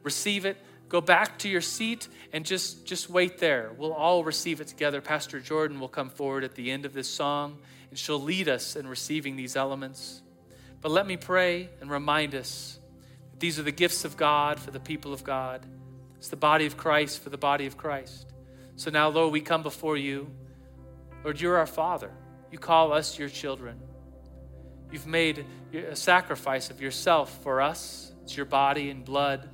receive 0.05 0.45
it, 0.45 0.55
go 0.87 1.01
back 1.01 1.39
to 1.39 1.49
your 1.49 1.61
seat 1.61 2.07
and 2.31 2.45
just 2.45 2.85
just 2.85 3.09
wait 3.09 3.39
there. 3.39 3.71
We'll 3.77 3.93
all 3.93 4.23
receive 4.23 4.61
it 4.61 4.67
together. 4.67 5.01
Pastor 5.01 5.41
Jordan 5.41 5.79
will 5.79 5.89
come 5.89 6.09
forward 6.09 6.45
at 6.45 6.55
the 6.55 6.71
end 6.71 6.85
of 6.85 6.93
this 6.93 7.09
song 7.09 7.57
and 7.89 7.99
she'll 7.99 8.21
lead 8.21 8.47
us 8.47 8.75
in 8.75 8.87
receiving 8.87 9.35
these 9.35 9.55
elements. 9.55 10.21
But 10.81 10.91
let 10.91 11.07
me 11.07 11.17
pray 11.17 11.69
and 11.81 11.89
remind 11.89 12.35
us 12.35 12.79
that 13.31 13.39
these 13.39 13.59
are 13.59 13.63
the 13.63 13.71
gifts 13.71 14.05
of 14.05 14.15
God 14.15 14.59
for 14.59 14.71
the 14.71 14.79
people 14.79 15.11
of 15.11 15.23
God. 15.23 15.65
It's 16.17 16.29
the 16.29 16.35
body 16.35 16.67
of 16.67 16.77
Christ 16.77 17.23
for 17.23 17.29
the 17.29 17.37
body 17.37 17.65
of 17.65 17.75
Christ. 17.75 18.27
So 18.75 18.91
now, 18.91 19.09
Lord, 19.09 19.33
we 19.33 19.41
come 19.41 19.63
before 19.63 19.97
you. 19.97 20.29
Lord, 21.23 21.41
you're 21.41 21.57
our 21.57 21.65
Father. 21.65 22.11
You 22.51 22.59
call 22.59 22.93
us 22.93 23.17
your 23.17 23.29
children. 23.29 23.81
You've 24.91 25.07
made 25.07 25.45
a 25.73 25.95
sacrifice 25.95 26.69
of 26.69 26.79
yourself 26.79 27.41
for 27.41 27.61
us. 27.61 28.11
It's 28.23 28.37
your 28.37 28.45
body 28.45 28.91
and 28.91 29.03
blood 29.03 29.49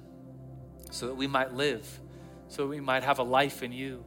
so 0.92 1.08
that 1.08 1.16
we 1.16 1.26
might 1.26 1.54
live, 1.54 2.00
so 2.48 2.64
that 2.64 2.68
we 2.68 2.80
might 2.80 3.04
have 3.04 3.18
a 3.18 3.24
life 3.24 3.64
in 3.64 3.72
you. 3.72 4.06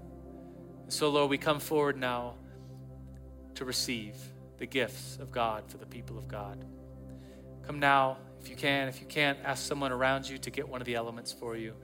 And 0.84 0.92
so, 0.92 1.08
Lord, 1.10 1.30
we 1.30 1.38
come 1.38 1.58
forward 1.58 1.98
now 1.98 2.34
to 3.56 3.64
receive 3.64 4.16
the 4.58 4.66
gifts 4.66 5.18
of 5.20 5.32
God 5.32 5.64
for 5.68 5.78
the 5.78 5.86
people 5.86 6.16
of 6.16 6.28
God. 6.28 6.64
Come 7.66 7.80
now, 7.80 8.18
if 8.40 8.48
you 8.48 8.56
can. 8.56 8.88
If 8.88 9.00
you 9.00 9.06
can't, 9.06 9.38
ask 9.42 9.66
someone 9.66 9.90
around 9.90 10.28
you 10.28 10.38
to 10.38 10.50
get 10.50 10.68
one 10.68 10.80
of 10.80 10.86
the 10.86 10.94
elements 10.94 11.32
for 11.32 11.56
you. 11.56 11.74